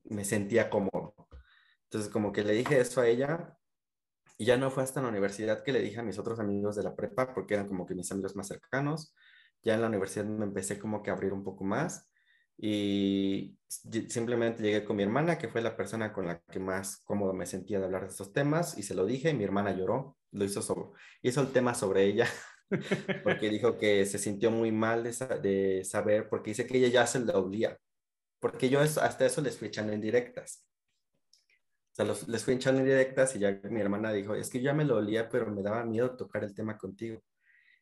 me 0.05 0.25
sentía 0.25 0.69
cómodo. 0.69 1.15
Entonces 1.85 2.11
como 2.11 2.33
que 2.33 2.43
le 2.43 2.55
dije 2.55 2.81
eso 2.81 3.01
a 3.01 3.09
ella 3.09 3.57
y 4.41 4.47
ya 4.47 4.57
no 4.57 4.71
fue 4.71 4.83
hasta 4.83 5.03
la 5.03 5.09
universidad 5.09 5.63
que 5.63 5.71
le 5.71 5.83
dije 5.83 6.01
a 6.01 6.03
mis 6.03 6.19
otros 6.19 6.41
amigos 6.41 6.75
de 6.75 6.83
la 6.83 6.97
prepa, 6.97 7.35
porque 7.35 7.53
eran 7.53 7.69
como 7.69 7.85
que 7.85 7.95
mis 7.95 8.11
amigos 8.11 8.37
más 8.37 8.49
cercanos. 8.49 9.15
Ya 9.63 9.75
en 9.75 9.83
la 9.83 9.89
universidad 9.89 10.25
me 10.25 10.47
empecé 10.47 10.79
como 10.79 11.03
que 11.03 11.11
a 11.11 11.13
abrir 11.13 11.35
un 11.35 11.45
poco 11.45 11.63
más. 11.63 12.09
Y 12.57 13.59
simplemente 13.69 14.63
llegué 14.63 14.83
con 14.83 14.97
mi 14.97 15.03
hermana, 15.03 15.37
que 15.37 15.49
fue 15.49 15.61
la 15.61 15.77
persona 15.77 16.15
con 16.15 16.27
la 16.27 16.41
que 16.41 16.59
más 16.59 17.03
cómodo 17.05 17.35
me 17.35 17.45
sentía 17.45 17.81
de 17.81 17.85
hablar 17.85 18.05
de 18.05 18.09
estos 18.09 18.33
temas, 18.33 18.79
y 18.79 18.83
se 18.83 18.95
lo 18.95 19.05
dije, 19.05 19.35
mi 19.35 19.45
hermana 19.45 19.77
lloró, 19.77 20.17
lo 20.31 20.45
hizo, 20.47 20.63
sobre, 20.63 20.87
hizo 21.21 21.43
el 21.43 21.53
tema 21.53 21.75
sobre 21.75 22.05
ella, 22.05 22.27
porque 23.23 23.51
dijo 23.51 23.77
que 23.77 24.07
se 24.07 24.17
sintió 24.19 24.51
muy 24.51 24.73
mal 24.73 25.03
de, 25.03 25.13
de, 25.43 25.85
saber, 25.85 26.31
porque 26.31 26.53
dice 26.53 26.67
que 26.67 26.79
ella 26.79 26.89
ya 26.89 27.07
se 27.07 27.21
le 27.21 27.35
olía, 27.35 27.77
porque 28.39 28.71
yo 28.71 28.81
hasta 28.81 29.27
eso 29.27 29.43
les 29.43 29.59
fui 29.59 29.69
echando 29.69 29.93
en 29.93 30.01
directas. 30.01 30.65
Sea, 32.01 32.05
los, 32.05 32.29
les 32.29 32.45
fui 32.45 32.55
echando 32.55 32.81
en 32.81 32.87
directas 32.87 33.37
y 33.37 33.41
ya 33.41 33.61
mi 33.71 33.81
hermana 33.81 34.13
dijo, 34.13 34.35
es 34.35 34.51
que 34.51 34.61
ya 34.61 34.75
me 34.75 34.85
lo 34.85 34.97
olía, 34.97 35.29
pero 35.29 35.51
me 35.51 35.63
daba 35.63 35.85
miedo 35.85 36.17
tocar 36.17 36.45
el 36.45 36.55
tema 36.55 36.79
contigo. 36.79 37.23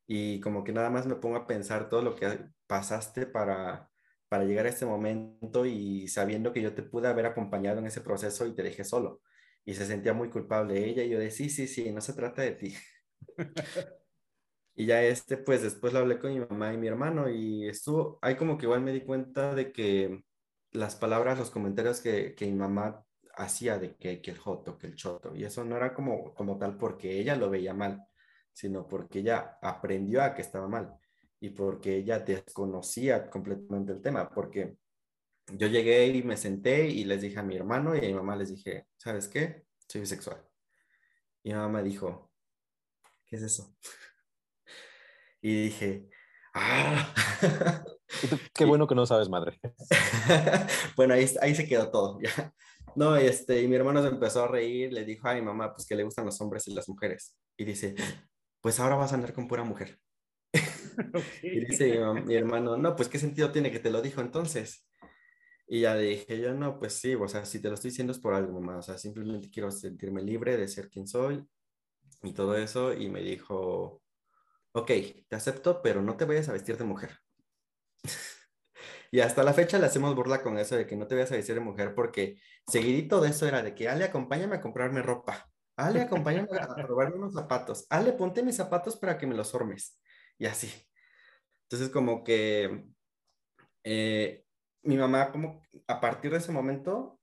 Y 0.07 0.41
como 0.41 0.65
que 0.65 0.73
nada 0.73 0.91
más 0.91 1.07
me 1.07 1.17
pongo 1.17 1.37
a 1.37 1.47
pensar 1.47 1.89
todo 1.89 2.03
lo 2.03 2.17
que 2.17 2.39
pasaste 2.67 3.27
para 3.27 3.91
para 4.29 4.45
llegar 4.45 4.67
a 4.67 4.69
este 4.69 4.87
momento 4.87 5.67
y 5.67 6.09
sabiendo 6.09 6.53
que 6.53 6.63
yo 6.63 6.75
te 6.75 6.83
pude 6.83 7.09
haber 7.09 7.27
acompañado 7.27 7.79
en 7.79 7.87
ese 7.87 8.01
proceso 8.01 8.47
y 8.47 8.55
te 8.55 8.63
dejé 8.63 8.85
solo. 8.85 9.23
Y 9.65 9.75
se 9.75 9.87
sentía 9.87 10.13
muy 10.15 10.31
culpable 10.31 10.85
ella 10.87 11.03
y 11.03 11.11
yo 11.11 11.19
de 11.19 11.31
sí, 11.31 11.51
sí, 11.51 11.67
sí, 11.67 11.91
no 11.93 12.01
se 12.01 12.13
trata 12.15 12.43
de 12.43 12.53
ti. 12.53 12.75
y 14.75 14.87
ya 14.87 15.03
este, 15.03 15.37
pues 15.39 15.63
después 15.63 15.93
lo 15.93 16.01
hablé 16.01 16.19
con 16.19 16.33
mi 16.33 16.41
mamá 16.41 16.73
y 16.73 16.79
mi 16.79 16.89
hermano 16.89 17.29
y 17.31 17.69
estuvo, 17.69 18.19
ahí 18.23 18.37
como 18.37 18.59
que 18.59 18.67
igual 18.67 18.83
me 18.83 18.93
di 18.93 19.03
cuenta 19.03 19.55
de 19.55 19.73
que 19.73 20.23
las 20.73 20.97
palabras, 20.97 21.39
los 21.39 21.51
comentarios 21.51 22.01
que, 22.01 22.35
que 22.35 22.47
mi 22.47 22.55
mamá 22.55 23.05
hacía 23.39 23.79
de 23.79 23.97
que, 23.97 24.21
que 24.21 24.31
el 24.33 24.39
joto, 24.39 24.77
que 24.77 24.89
el 24.89 24.97
choto, 24.97 25.35
y 25.35 25.45
eso 25.45 25.65
no 25.65 25.77
era 25.77 25.95
como, 25.95 26.35
como 26.35 26.59
tal 26.59 26.77
porque 26.77 27.19
ella 27.19 27.37
lo 27.37 27.51
veía 27.51 27.75
mal, 27.75 28.05
sino 28.53 28.87
porque 28.87 29.21
ella 29.21 29.59
aprendió 29.63 30.23
a 30.23 30.35
que 30.35 30.43
estaba 30.43 30.69
mal 30.69 30.95
y 31.41 31.51
porque 31.51 31.97
ella 31.97 32.19
desconocía 32.19 33.31
completamente 33.31 33.93
el 33.93 34.03
tema, 34.03 34.29
porque 34.31 34.77
yo 35.53 35.69
llegué 35.69 36.07
y 36.09 36.23
me 36.23 36.37
senté 36.37 36.89
y 36.89 37.05
les 37.05 37.23
dije 37.23 37.39
a 37.39 37.43
mi 37.43 37.57
hermano 37.57 37.95
y 37.95 37.99
a 37.99 38.03
mi 38.03 38.15
mamá 38.15 38.37
les 38.37 38.51
dije, 38.51 38.89
¿sabes 38.97 39.29
qué? 39.29 39.65
Soy 39.87 40.03
bisexual. 40.03 40.45
Y 41.43 41.51
mi 41.51 41.55
mamá 41.57 41.83
dijo, 41.83 42.33
¿qué 43.27 43.37
es 43.37 43.43
eso? 43.43 43.77
Y 45.41 45.63
dije, 45.67 46.11
¡ah! 46.53 47.15
Qué 48.55 48.65
bueno 48.65 48.87
que 48.87 48.95
no 48.95 49.07
sabes, 49.07 49.29
madre. 49.29 49.61
bueno, 50.97 51.15
ahí, 51.15 51.27
ahí 51.41 51.55
se 51.55 51.67
quedó 51.67 51.91
todo. 51.91 52.19
¿ya? 52.21 52.53
No, 52.99 53.15
este, 53.15 53.63
y 53.63 53.69
mi 53.69 53.77
hermano 53.77 54.03
se 54.03 54.09
empezó 54.09 54.43
a 54.43 54.49
reír, 54.49 54.93
le 54.93 55.05
dijo 55.05 55.29
a 55.29 55.35
mi 55.35 55.41
mamá, 55.43 55.73
pues 55.73 55.87
que 55.87 55.95
le 55.95 56.03
gustan 56.03 56.25
los 56.27 56.41
hombres 56.41 56.67
y 56.67 56.75
las 56.75 56.89
mujeres. 56.89 57.39
Y 57.57 57.65
dice, 57.65 57.95
pues 58.61 58.81
ahora 58.81 58.97
vas 58.97 59.13
a 59.13 59.15
andar 59.15 59.33
con 59.33 59.47
pura 59.47 59.63
mujer. 59.63 60.01
Y 61.43 61.61
dice 61.65 61.97
mi, 62.27 62.35
hermano, 62.35 62.77
no, 62.77 62.97
pues 62.97 63.09
qué 63.09 63.21
sentido 63.21 63.53
tiene 63.53 63.71
que 63.71 63.79
te 63.79 63.91
lo 63.91 64.03
dijo 64.03 64.21
entonces. 64.21 64.85
Y 65.69 65.83
ya 65.83 65.97
dije 65.97 66.41
yo, 66.41 66.55
no, 66.55 66.81
pues 66.81 66.95
sí, 66.95 67.15
o 67.15 67.29
sea, 67.29 67.45
si 67.45 67.63
te 67.63 67.69
lo 67.69 67.75
estoy 67.75 67.91
diciendo 67.91 68.13
es 68.13 68.19
por 68.19 68.35
algo, 68.35 68.61
mamá, 68.61 68.79
o 68.79 68.83
sea, 68.83 68.99
simplemente 68.99 69.49
quiero 69.49 69.71
sentirme 69.71 70.21
libre 70.23 70.57
de 70.57 70.67
ser 70.67 70.91
quien 70.91 71.07
soy 71.07 71.47
y 72.25 72.33
todo 72.33 72.57
eso. 72.57 72.93
Y 72.95 73.09
me 73.09 73.23
dijo, 73.23 74.03
ok, 74.73 74.91
te 75.29 75.37
acepto, 75.37 75.83
pero 75.83 76.03
no 76.03 76.17
te 76.17 76.25
vayas 76.25 76.49
a 76.49 76.53
vestir 76.53 76.77
de 76.77 76.85
mujer. 76.85 77.17
y 79.11 79.21
hasta 79.21 79.43
la 79.43 79.55
fecha 79.55 79.79
le 79.79 79.87
hacemos 79.87 80.15
burla 80.15 80.43
con 80.43 80.59
eso 80.59 80.77
de 80.77 80.87
que 80.87 80.97
no 80.97 81.07
te 81.07 81.15
vayas 81.15 81.33
a 81.33 81.37
vestir 81.37 81.55
de 81.55 81.61
mujer 81.61 81.95
porque 81.95 82.41
seguidito 82.67 83.21
de 83.21 83.31
eso 83.31 83.47
era 83.47 83.63
de 83.63 83.75
que, 83.75 83.89
Ale, 83.89 84.05
acompáñame 84.05 84.57
a 84.57 84.61
comprarme 84.61 85.03
ropa. 85.03 85.51
Ale, 85.77 86.03
acompáñame 86.03 86.49
a 86.59 86.75
probarme 86.75 87.17
unos 87.17 87.35
zapatos. 87.35 87.87
Ale, 87.89 88.13
ponte 88.13 88.43
mis 88.43 88.57
zapatos 88.57 88.97
para 88.97 89.17
que 89.17 89.27
me 89.27 89.35
los 89.35 89.51
formes. 89.51 89.99
Y 90.37 90.47
así. 90.47 90.71
Entonces, 91.63 91.91
como 91.91 92.25
que 92.25 92.85
eh, 93.85 94.45
mi 94.83 94.97
mamá, 94.97 95.31
como 95.31 95.63
a 95.87 96.01
partir 96.01 96.31
de 96.31 96.39
ese 96.39 96.53
momento, 96.53 97.21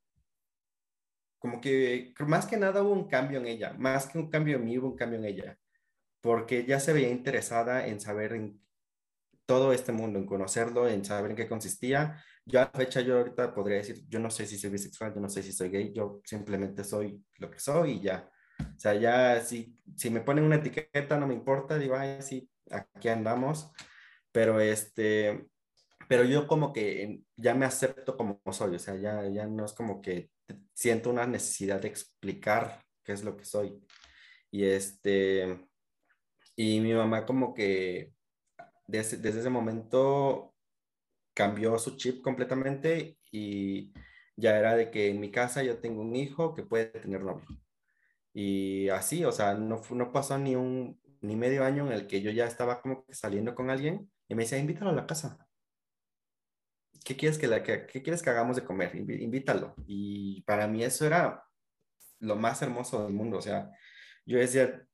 como 1.38 1.62
que 1.62 2.14
más 2.26 2.48
que 2.48 2.58
nada 2.58 2.82
hubo 2.82 2.94
un 2.94 3.08
cambio 3.08 3.40
en 3.40 3.46
ella, 3.46 3.74
más 3.78 4.08
que 4.08 4.18
un 4.18 4.30
cambio 4.30 4.58
en 4.58 4.66
mí, 4.66 4.78
hubo 4.78 4.88
un 4.88 4.96
cambio 4.96 5.20
en 5.20 5.26
ella, 5.26 5.60
porque 6.22 6.66
ya 6.66 6.80
se 6.80 6.94
veía 6.94 7.10
interesada 7.10 7.86
en 7.88 8.00
saber 8.00 8.34
en 8.34 8.65
todo 9.46 9.74
este 9.74 9.92
mundo, 9.92 10.20
en 10.20 10.26
conocerlo, 10.26 10.88
en 10.88 11.06
saber 11.06 11.32
en 11.32 11.38
qué 11.38 11.48
consistía. 11.48 12.24
Yo 12.46 12.60
a 12.60 12.66
la 12.66 12.72
fecha, 12.72 13.02
yo 13.02 13.18
ahorita 13.18 13.54
podría 13.54 13.78
decir, 13.78 14.04
yo 14.08 14.20
no 14.20 14.30
sé 14.30 14.46
si 14.46 14.58
soy 14.58 14.70
bisexual, 14.70 15.14
yo 15.14 15.22
no 15.22 15.30
sé 15.30 15.44
si 15.44 15.52
soy 15.52 15.70
gay, 15.70 15.94
yo 15.94 16.22
simplemente 16.24 16.84
soy 16.84 17.24
lo 17.38 17.50
que 17.50 17.60
soy 17.60 17.94
y 17.94 18.02
ya. 18.02 18.30
O 18.60 18.80
sea, 18.80 18.94
ya 18.96 19.42
si, 19.42 19.78
si 19.96 20.10
me 20.10 20.22
ponen 20.22 20.46
una 20.46 20.58
etiqueta, 20.58 21.18
no 21.18 21.28
me 21.28 21.34
importa, 21.34 21.78
digo, 21.78 21.96
ay, 21.96 22.22
sí, 22.22 22.50
aquí 22.70 23.10
andamos 23.10 23.72
pero 24.36 24.60
este, 24.60 25.48
pero 26.10 26.26
yo 26.26 26.46
como 26.46 26.74
que 26.74 27.22
ya 27.38 27.56
me 27.56 27.66
acepto 27.66 28.18
como 28.18 28.42
soy, 28.52 28.76
o 28.76 28.80
sea, 28.80 28.98
ya, 28.98 29.26
ya 29.30 29.48
no 29.48 29.64
es 29.64 29.72
como 29.72 30.02
que 30.02 30.30
siento 30.74 31.10
una 31.10 31.26
necesidad 31.26 31.80
de 31.82 31.88
explicar 31.88 32.84
qué 33.06 33.14
es 33.14 33.24
lo 33.24 33.38
que 33.38 33.46
soy. 33.46 33.82
Y 34.52 34.66
este, 34.66 35.66
y 36.54 36.82
mi 36.82 36.94
mamá 36.94 37.26
como 37.26 37.54
que 37.54 38.12
desde, 38.88 39.30
ese 39.30 39.50
momento 39.50 40.54
cambió 41.34 41.78
su 41.80 41.98
chip 41.98 42.22
completamente 42.22 43.18
y 43.32 43.94
ya 44.36 44.58
era 44.58 44.76
de 44.76 44.92
que 44.92 45.10
en 45.10 45.20
mi 45.20 45.32
casa 45.32 45.64
yo 45.64 45.80
tengo 45.80 46.02
un 46.02 46.16
hijo 46.16 46.54
que 46.54 46.64
puede 46.64 46.86
tener 46.86 47.22
novio. 47.24 47.46
Y 48.34 48.90
así, 48.90 49.24
o 49.26 49.32
sea, 49.32 49.54
no, 49.56 49.82
no 49.92 50.12
pasó 50.12 50.38
ni 50.38 50.56
un 50.56 51.00
ni 51.22 51.36
medio 51.36 51.64
año 51.64 51.88
en 51.88 51.94
el 51.94 52.08
que 52.08 52.22
yo 52.22 52.32
ya 52.32 52.46
estaba 52.46 52.82
como 52.82 53.06
que 53.06 53.14
saliendo 53.14 53.56
con 53.56 53.70
alguien 53.70 54.12
y 54.28 54.36
me 54.36 54.44
decía, 54.44 54.60
invítalo 54.60 54.92
a 54.92 54.94
la 54.94 55.08
casa. 55.08 55.48
¿Qué 57.04 57.16
quieres 57.16 57.38
que, 57.38 57.48
la, 57.48 57.64
qué 57.64 57.86
quieres 57.88 58.22
que 58.22 58.30
hagamos 58.30 58.56
de 58.56 58.64
comer? 58.64 58.96
Invítalo. 58.96 59.76
Y 59.86 60.42
para 60.44 60.68
mí 60.68 60.84
eso 60.84 61.06
era 61.06 61.44
lo 62.20 62.36
más 62.36 62.62
hermoso 62.62 63.04
del 63.04 63.14
mundo. 63.14 63.38
O 63.38 63.42
sea, 63.42 63.72
yo 64.26 64.40
decía, 64.40 64.88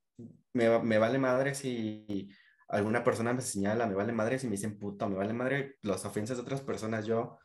me, 0.54 0.80
me 0.80 0.98
vale 0.98 1.18
madre 1.20 1.56
si 1.56 2.30
alguna 2.72 3.04
persona 3.04 3.34
me 3.34 3.42
señala, 3.42 3.86
me 3.86 3.96
vale 3.96 4.14
madre 4.14 4.40
si 4.40 4.48
me 4.48 4.54
dicen 4.54 4.80
puta, 4.80 5.08
me 5.08 5.16
vale 5.16 5.34
madre 5.34 5.78
las 5.82 6.06
ofensas 6.06 6.38
de 6.38 6.44
otras 6.44 6.62
personas. 6.62 7.06
Yo, 7.06 7.38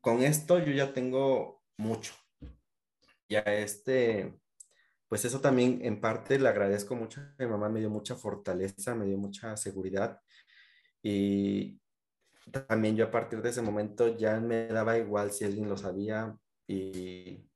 con 0.00 0.22
esto, 0.22 0.58
yo 0.58 0.72
ya 0.72 0.92
tengo 0.92 1.62
mucho. 1.76 2.14
Ya 3.28 3.40
este, 3.40 4.38
pues 5.08 5.24
eso 5.24 5.40
también 5.40 5.80
en 5.82 6.00
parte 6.00 6.38
le 6.38 6.48
agradezco 6.48 6.96
mucho. 6.96 7.22
Mi 7.38 7.46
mamá 7.46 7.68
me 7.68 7.80
dio 7.80 7.90
mucha 7.90 8.16
fortaleza, 8.16 8.94
me 8.94 9.06
dio 9.06 9.16
mucha 9.16 9.56
seguridad 9.56 10.20
y 11.02 11.80
también 12.66 12.96
yo 12.96 13.06
a 13.06 13.10
partir 13.10 13.40
de 13.42 13.50
ese 13.50 13.62
momento 13.62 14.16
ya 14.16 14.40
me 14.40 14.66
daba 14.66 14.98
igual 14.98 15.30
si 15.30 15.44
alguien 15.44 15.68
lo 15.68 15.76
sabía 15.76 16.36
y 16.66 17.48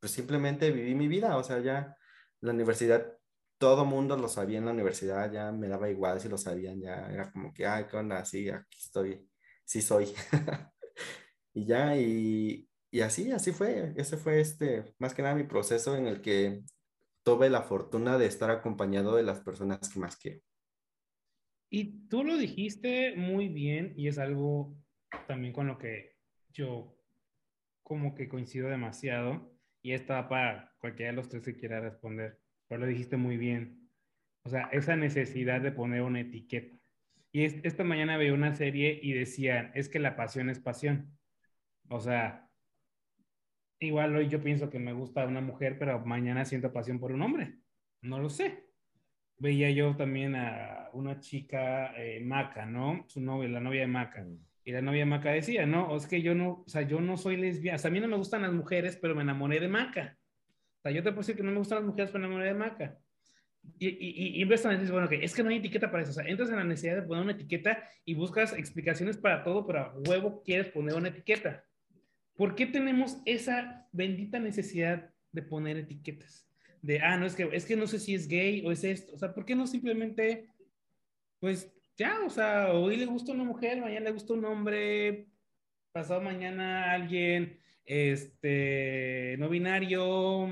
pues 0.00 0.12
simplemente 0.12 0.70
viví 0.70 0.94
mi 0.94 1.08
vida, 1.08 1.36
o 1.36 1.42
sea, 1.42 1.58
ya 1.60 1.96
la 2.40 2.52
universidad, 2.52 3.16
todo 3.58 3.84
mundo 3.84 4.16
lo 4.16 4.28
sabía 4.28 4.58
en 4.58 4.66
la 4.66 4.72
universidad, 4.72 5.30
ya 5.32 5.52
me 5.52 5.68
daba 5.68 5.88
igual 5.90 6.20
si 6.20 6.28
lo 6.28 6.38
sabían, 6.38 6.80
ya 6.80 7.08
era 7.10 7.30
como 7.32 7.52
que, 7.52 7.66
ay, 7.66 7.86
¿qué 7.90 7.96
onda? 7.96 8.24
Sí, 8.24 8.48
aquí 8.50 8.78
estoy, 8.78 9.28
sí 9.64 9.82
soy. 9.82 10.08
y 11.54 11.66
ya, 11.66 11.96
y, 11.96 12.68
y 12.90 13.00
así, 13.00 13.30
así 13.32 13.52
fue, 13.52 13.94
ese 13.96 14.16
fue 14.16 14.40
este, 14.40 14.94
más 14.98 15.14
que 15.14 15.22
nada 15.22 15.34
mi 15.34 15.44
proceso 15.44 15.96
en 15.96 16.06
el 16.06 16.20
que 16.20 16.62
tuve 17.22 17.50
la 17.50 17.62
fortuna 17.62 18.18
de 18.18 18.26
estar 18.26 18.50
acompañado 18.50 19.16
de 19.16 19.22
las 19.22 19.40
personas 19.40 19.88
que 19.88 19.98
más 19.98 20.16
quiero. 20.16 20.40
Y 21.68 22.08
tú 22.08 22.22
lo 22.22 22.36
dijiste 22.36 23.16
muy 23.16 23.48
bien 23.48 23.92
y 23.96 24.08
es 24.08 24.18
algo 24.18 24.76
también 25.26 25.52
con 25.52 25.66
lo 25.66 25.78
que 25.78 26.16
yo 26.52 26.96
como 27.82 28.14
que 28.14 28.28
coincido 28.28 28.68
demasiado 28.68 29.52
y 29.82 29.92
está 29.92 30.28
para 30.28 30.72
cualquiera 30.78 31.12
de 31.12 31.16
los 31.16 31.28
tres 31.28 31.44
que 31.44 31.56
quiera 31.56 31.80
responder, 31.80 32.40
pero 32.68 32.80
lo 32.82 32.86
dijiste 32.86 33.16
muy 33.16 33.36
bien. 33.36 33.88
O 34.44 34.48
sea, 34.48 34.68
esa 34.72 34.96
necesidad 34.96 35.60
de 35.60 35.72
poner 35.72 36.02
una 36.02 36.20
etiqueta. 36.20 36.76
Y 37.32 37.44
esta 37.44 37.84
mañana 37.84 38.16
veía 38.16 38.32
una 38.32 38.54
serie 38.54 38.98
y 39.02 39.12
decían, 39.12 39.72
es 39.74 39.88
que 39.88 39.98
la 39.98 40.16
pasión 40.16 40.50
es 40.50 40.60
pasión. 40.60 41.18
O 41.88 42.00
sea, 42.00 42.48
igual 43.78 44.16
hoy 44.16 44.28
yo 44.28 44.42
pienso 44.42 44.70
que 44.70 44.78
me 44.78 44.92
gusta 44.92 45.26
una 45.26 45.40
mujer, 45.40 45.78
pero 45.78 46.04
mañana 46.04 46.44
siento 46.44 46.72
pasión 46.72 46.98
por 46.98 47.12
un 47.12 47.22
hombre. 47.22 47.58
No 48.02 48.18
lo 48.20 48.30
sé 48.30 48.66
veía 49.38 49.70
yo 49.70 49.96
también 49.96 50.34
a 50.34 50.90
una 50.92 51.20
chica, 51.20 51.92
eh, 51.96 52.20
Maca, 52.20 52.66
¿no? 52.66 53.04
Su 53.08 53.20
novia, 53.20 53.48
la 53.48 53.60
novia 53.60 53.82
de 53.82 53.86
Maca. 53.86 54.22
Mm. 54.22 54.38
Y 54.64 54.72
la 54.72 54.82
novia 54.82 55.00
de 55.00 55.06
Maca 55.06 55.30
decía, 55.30 55.66
no, 55.66 55.94
es 55.96 56.06
que 56.06 56.22
yo 56.22 56.34
no, 56.34 56.64
o 56.66 56.68
sea, 56.68 56.82
yo 56.82 57.00
no 57.00 57.16
soy 57.16 57.36
lesbiana, 57.36 57.76
o 57.76 57.78
sea, 57.78 57.88
a 57.88 57.92
mí 57.92 58.00
no 58.00 58.08
me 58.08 58.16
gustan 58.16 58.42
las 58.42 58.52
mujeres, 58.52 58.98
pero 59.00 59.14
me 59.14 59.22
enamoré 59.22 59.60
de 59.60 59.68
Maca. 59.68 60.15
Sea, 60.86 60.94
yo 60.94 61.02
te 61.02 61.10
puedo 61.10 61.20
decir 61.20 61.36
que 61.36 61.42
no 61.42 61.50
me 61.50 61.58
gustan 61.58 61.78
las 61.78 61.86
mujeres, 61.86 62.10
pero 62.10 62.20
me 62.20 62.26
enamoré 62.26 62.48
de 62.48 62.54
Maca. 62.54 62.98
Y, 63.78 63.88
y, 63.88 64.40
y, 64.40 64.44
ves 64.44 64.64
a 64.64 64.76
bueno, 64.92 65.08
que 65.08 65.24
es 65.24 65.34
que 65.34 65.42
no 65.42 65.50
hay 65.50 65.56
etiqueta 65.56 65.90
para 65.90 66.04
eso. 66.04 66.12
O 66.12 66.14
sea, 66.14 66.24
entras 66.24 66.50
en 66.50 66.56
la 66.56 66.64
necesidad 66.64 66.96
de 66.96 67.02
poner 67.02 67.24
una 67.24 67.32
etiqueta 67.32 67.82
y 68.04 68.14
buscas 68.14 68.52
explicaciones 68.52 69.16
para 69.16 69.42
todo, 69.42 69.66
pero 69.66 69.80
a 69.80 69.94
huevo 70.06 70.42
quieres 70.44 70.68
poner 70.68 70.94
una 70.94 71.08
etiqueta. 71.08 71.64
¿Por 72.36 72.54
qué 72.54 72.66
tenemos 72.66 73.18
esa 73.24 73.88
bendita 73.90 74.38
necesidad 74.38 75.10
de 75.32 75.42
poner 75.42 75.78
etiquetas? 75.78 76.46
de, 76.82 77.00
ah, 77.00 77.16
no, 77.16 77.26
es 77.26 77.34
que, 77.34 77.48
es 77.52 77.64
que 77.64 77.74
no 77.74 77.88
sé 77.88 77.98
si 77.98 78.14
es 78.14 78.28
gay 78.28 78.64
o 78.64 78.70
es 78.70 78.84
esto. 78.84 79.12
O 79.14 79.18
sea, 79.18 79.34
¿por 79.34 79.44
qué 79.44 79.56
no 79.56 79.66
simplemente, 79.66 80.48
pues 81.40 81.72
ya, 81.96 82.20
o 82.24 82.30
sea, 82.30 82.72
hoy 82.72 82.96
le 82.96 83.06
gusta 83.06 83.32
una 83.32 83.42
mujer, 83.42 83.80
mañana 83.80 84.06
le 84.06 84.12
gusta 84.12 84.34
un 84.34 84.44
hombre, 84.44 85.26
pasado 85.90 86.20
mañana 86.20 86.92
alguien 86.92 87.58
este, 87.86 89.36
no 89.38 89.48
binario, 89.48 90.04
o 90.04 90.48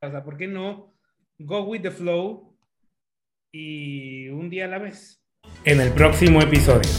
sea, 0.00 0.22
¿por 0.22 0.36
qué 0.36 0.46
no? 0.46 0.94
Go 1.38 1.62
with 1.62 1.80
the 1.80 1.90
flow 1.90 2.56
y 3.52 4.28
un 4.28 4.50
día 4.50 4.66
a 4.66 4.68
la 4.68 4.78
vez. 4.78 5.22
En 5.64 5.80
el 5.80 5.90
próximo 5.92 6.42
episodio. 6.42 6.90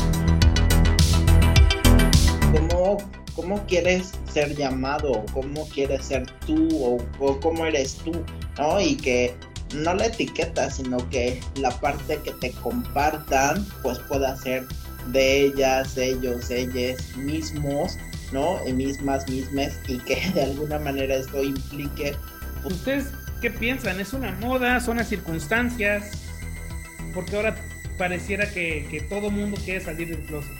¿Cómo, 2.51 2.97
cómo 3.35 3.65
quieres 3.67 4.19
ser 4.27 4.55
llamado? 4.55 5.23
¿Cómo 5.33 5.67
quieres 5.69 6.05
ser 6.05 6.25
tú? 6.47 6.97
¿O, 7.19 7.39
cómo 7.39 7.65
eres 7.65 7.95
tú? 7.97 8.11
¿No? 8.57 8.81
Y 8.81 8.97
que 8.97 9.35
no 9.75 9.93
la 9.93 10.07
etiqueta, 10.07 10.69
sino 10.71 10.97
que 11.09 11.39
la 11.59 11.69
parte 11.79 12.19
que 12.23 12.31
te 12.31 12.51
compartan, 12.51 13.65
pues 13.83 13.99
pueda 13.99 14.35
ser 14.35 14.65
de 15.11 15.45
ellas, 15.45 15.97
ellos, 15.97 16.49
ellas 16.49 17.15
mismos, 17.17 17.97
¿no? 18.35 18.59
Mismas, 18.65 19.27
mismas, 19.29 19.79
y 19.87 19.97
que 19.99 20.29
de 20.35 20.43
alguna 20.43 20.77
manera 20.77 21.15
esto 21.15 21.41
implique. 21.41 22.15
Pues, 22.61 22.75
¿Ustedes 22.75 23.05
qué 23.41 23.49
piensan? 23.49 23.99
¿Es 23.99 24.13
una 24.13 24.31
moda? 24.33 24.79
¿Son 24.81 24.97
las 24.97 25.07
circunstancias? 25.07 26.11
Porque 27.13 27.37
ahora 27.37 27.55
pareciera 27.97 28.51
que, 28.51 28.87
que 28.91 29.01
todo 29.01 29.31
mundo 29.31 29.57
quiere 29.63 29.79
salir 29.79 30.09
del 30.09 30.25
closet. 30.25 30.51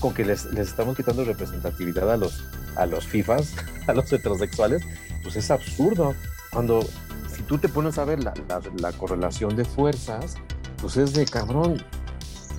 Con 0.00 0.14
que 0.14 0.24
les, 0.24 0.44
les, 0.46 0.68
estamos 0.68 0.96
quitando 0.96 1.24
representatividad 1.24 2.10
a 2.12 2.16
los, 2.16 2.44
a 2.76 2.86
los 2.86 3.04
FIFAs, 3.06 3.54
a 3.88 3.92
los 3.92 4.12
heterosexuales, 4.12 4.82
pues 5.22 5.34
es 5.34 5.50
absurdo. 5.50 6.14
Cuando, 6.52 6.88
si 7.34 7.42
tú 7.42 7.58
te 7.58 7.68
pones 7.68 7.98
a 7.98 8.04
ver 8.04 8.22
la, 8.22 8.32
la, 8.48 8.60
la 8.78 8.92
correlación 8.92 9.56
de 9.56 9.64
fuerzas, 9.64 10.36
pues 10.80 10.96
es 10.96 11.12
de 11.12 11.26
cabrón. 11.26 11.82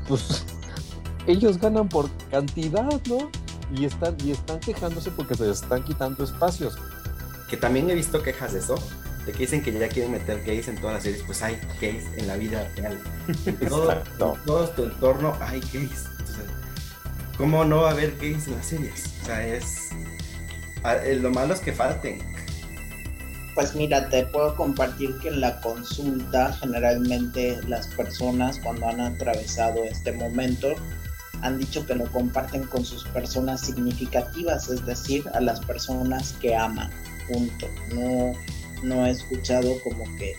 Pues 0.09 0.43
ellos 1.25 1.57
ganan 1.57 1.87
por 1.87 2.09
cantidad, 2.29 3.01
¿no? 3.07 3.31
Y 3.75 3.85
están, 3.85 4.15
y 4.23 4.31
están 4.31 4.59
quejándose 4.59 5.11
porque 5.11 5.35
se 5.35 5.45
les 5.45 5.61
están 5.61 5.83
quitando 5.83 6.23
espacios. 6.23 6.77
Que 7.49 7.57
también 7.57 7.89
he 7.89 7.95
visto 7.95 8.21
quejas 8.23 8.53
de 8.53 8.59
eso, 8.59 8.75
de 9.25 9.31
que 9.31 9.39
dicen 9.39 9.61
que 9.61 9.71
ya 9.71 9.87
quieren 9.89 10.11
meter 10.11 10.43
gays 10.43 10.67
en 10.67 10.79
todas 10.79 10.95
las 10.95 11.03
series, 11.03 11.23
pues 11.23 11.41
hay 11.41 11.59
gays 11.81 12.05
en 12.17 12.27
la 12.27 12.37
vida 12.37 12.69
real. 12.75 12.97
En 13.45 13.57
todo, 13.69 13.91
en 13.91 14.45
todo 14.45 14.69
tu 14.69 14.83
entorno 14.83 15.35
hay 15.41 15.59
gays. 15.59 16.05
Entonces, 16.19 16.45
¿Cómo 17.37 17.63
no 17.65 17.81
va 17.81 17.89
a 17.89 17.91
haber 17.91 18.17
gays 18.17 18.47
en 18.47 18.55
las 18.55 18.65
series? 18.65 19.05
O 19.21 19.25
sea, 19.25 19.45
es... 19.45 19.89
Lo 21.21 21.29
malo 21.29 21.53
es 21.53 21.59
que 21.59 21.73
falten. 21.73 22.19
Pues 23.53 23.75
mira, 23.75 24.07
te 24.09 24.25
puedo 24.27 24.55
compartir 24.55 25.17
que 25.19 25.29
en 25.29 25.41
la 25.41 25.59
consulta 25.61 26.53
generalmente 26.53 27.59
las 27.67 27.87
personas 27.87 28.59
cuando 28.59 28.87
han 28.87 29.01
atravesado 29.01 29.83
este 29.83 30.11
momento 30.13 30.75
han 31.47 31.57
dicho 31.57 31.85
que 31.85 31.95
lo 31.95 32.05
comparten 32.11 32.63
con 32.63 32.85
sus 32.85 33.03
personas 33.05 33.61
significativas, 33.61 34.69
es 34.69 34.85
decir, 34.85 35.23
a 35.33 35.39
las 35.39 35.59
personas 35.61 36.33
que 36.41 36.55
aman, 36.55 36.91
punto. 37.27 37.67
No, 37.93 38.33
no 38.83 39.07
he 39.07 39.11
escuchado 39.11 39.81
como 39.83 40.03
que 40.17 40.35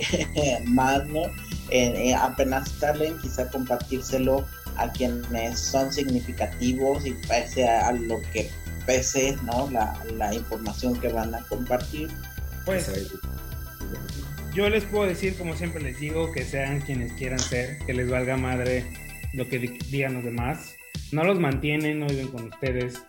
más, 0.65 1.07
¿no? 1.07 1.23
Eh, 1.71 2.15
apenas 2.15 2.69
salen, 2.71 3.19
quizá 3.19 3.49
compartírselo 3.49 4.47
a 4.77 4.91
quienes 4.93 5.59
son 5.59 5.93
significativos 5.93 7.05
y 7.05 7.13
pese 7.27 7.69
a, 7.69 7.91
lo 7.93 8.21
que 8.33 8.51
pese, 8.87 9.37
¿no? 9.43 9.69
La, 9.71 10.01
la 10.17 10.35
información 10.35 10.99
que 11.01 11.09
van 11.09 11.35
a 11.35 11.41
compartir. 11.49 12.09
Pues 12.65 12.91
yo 14.55 14.69
les 14.69 14.85
puedo 14.85 15.05
decir, 15.07 15.37
como 15.37 15.57
siempre 15.57 15.83
les 15.83 15.99
digo, 15.99 16.33
que 16.33 16.45
sean 16.45 16.81
quienes 16.81 17.13
quieran 17.15 17.39
ser, 17.39 17.79
que 17.79 17.95
les 17.95 18.11
valga 18.11 18.37
madre 18.37 18.85
lo 19.33 19.49
que 19.49 19.59
digan 19.59 20.15
los 20.15 20.25
demás 20.25 20.78
no 21.13 21.25
los 21.25 21.39
mantienen, 21.39 22.01
no 22.01 22.07
viven 22.07 22.29
con 22.29 22.45
ustedes, 22.45 23.03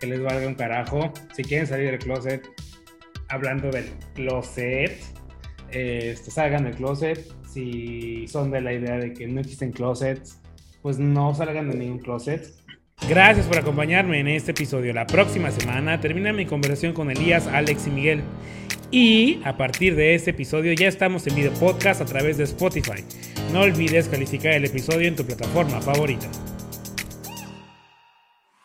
que 0.00 0.06
les 0.06 0.22
valga 0.22 0.46
un 0.46 0.54
carajo. 0.54 1.12
Si 1.34 1.42
quieren 1.44 1.66
salir 1.66 1.90
del 1.90 1.98
closet, 1.98 2.46
hablando 3.28 3.70
del 3.70 3.90
closet, 4.14 4.98
este, 5.70 6.30
salgan 6.30 6.64
del 6.64 6.74
closet. 6.74 7.26
Si 7.48 8.26
son 8.28 8.50
de 8.50 8.60
la 8.60 8.72
idea 8.72 8.96
de 8.96 9.12
que 9.12 9.26
no 9.26 9.40
existen 9.40 9.72
closets, 9.72 10.40
pues 10.82 10.98
no 10.98 11.34
salgan 11.34 11.70
de 11.70 11.78
ningún 11.78 11.98
closet. 11.98 12.54
Gracias 13.08 13.46
por 13.46 13.58
acompañarme 13.58 14.20
en 14.20 14.28
este 14.28 14.52
episodio. 14.52 14.92
La 14.92 15.06
próxima 15.06 15.50
semana 15.50 16.00
termina 16.00 16.32
mi 16.32 16.46
conversación 16.46 16.92
con 16.92 17.10
Elías, 17.10 17.46
Alex 17.46 17.86
y 17.86 17.90
Miguel. 17.90 18.22
Y 18.92 19.40
a 19.44 19.56
partir 19.56 19.96
de 19.96 20.14
este 20.14 20.30
episodio 20.30 20.72
ya 20.72 20.88
estamos 20.88 21.26
en 21.26 21.34
video 21.36 21.52
podcast 21.54 22.00
a 22.00 22.04
través 22.04 22.38
de 22.38 22.44
Spotify. 22.44 23.04
No 23.52 23.62
olvides 23.62 24.08
calificar 24.08 24.52
el 24.52 24.64
episodio 24.64 25.08
en 25.08 25.16
tu 25.16 25.24
plataforma 25.24 25.80
favorita. 25.80 26.28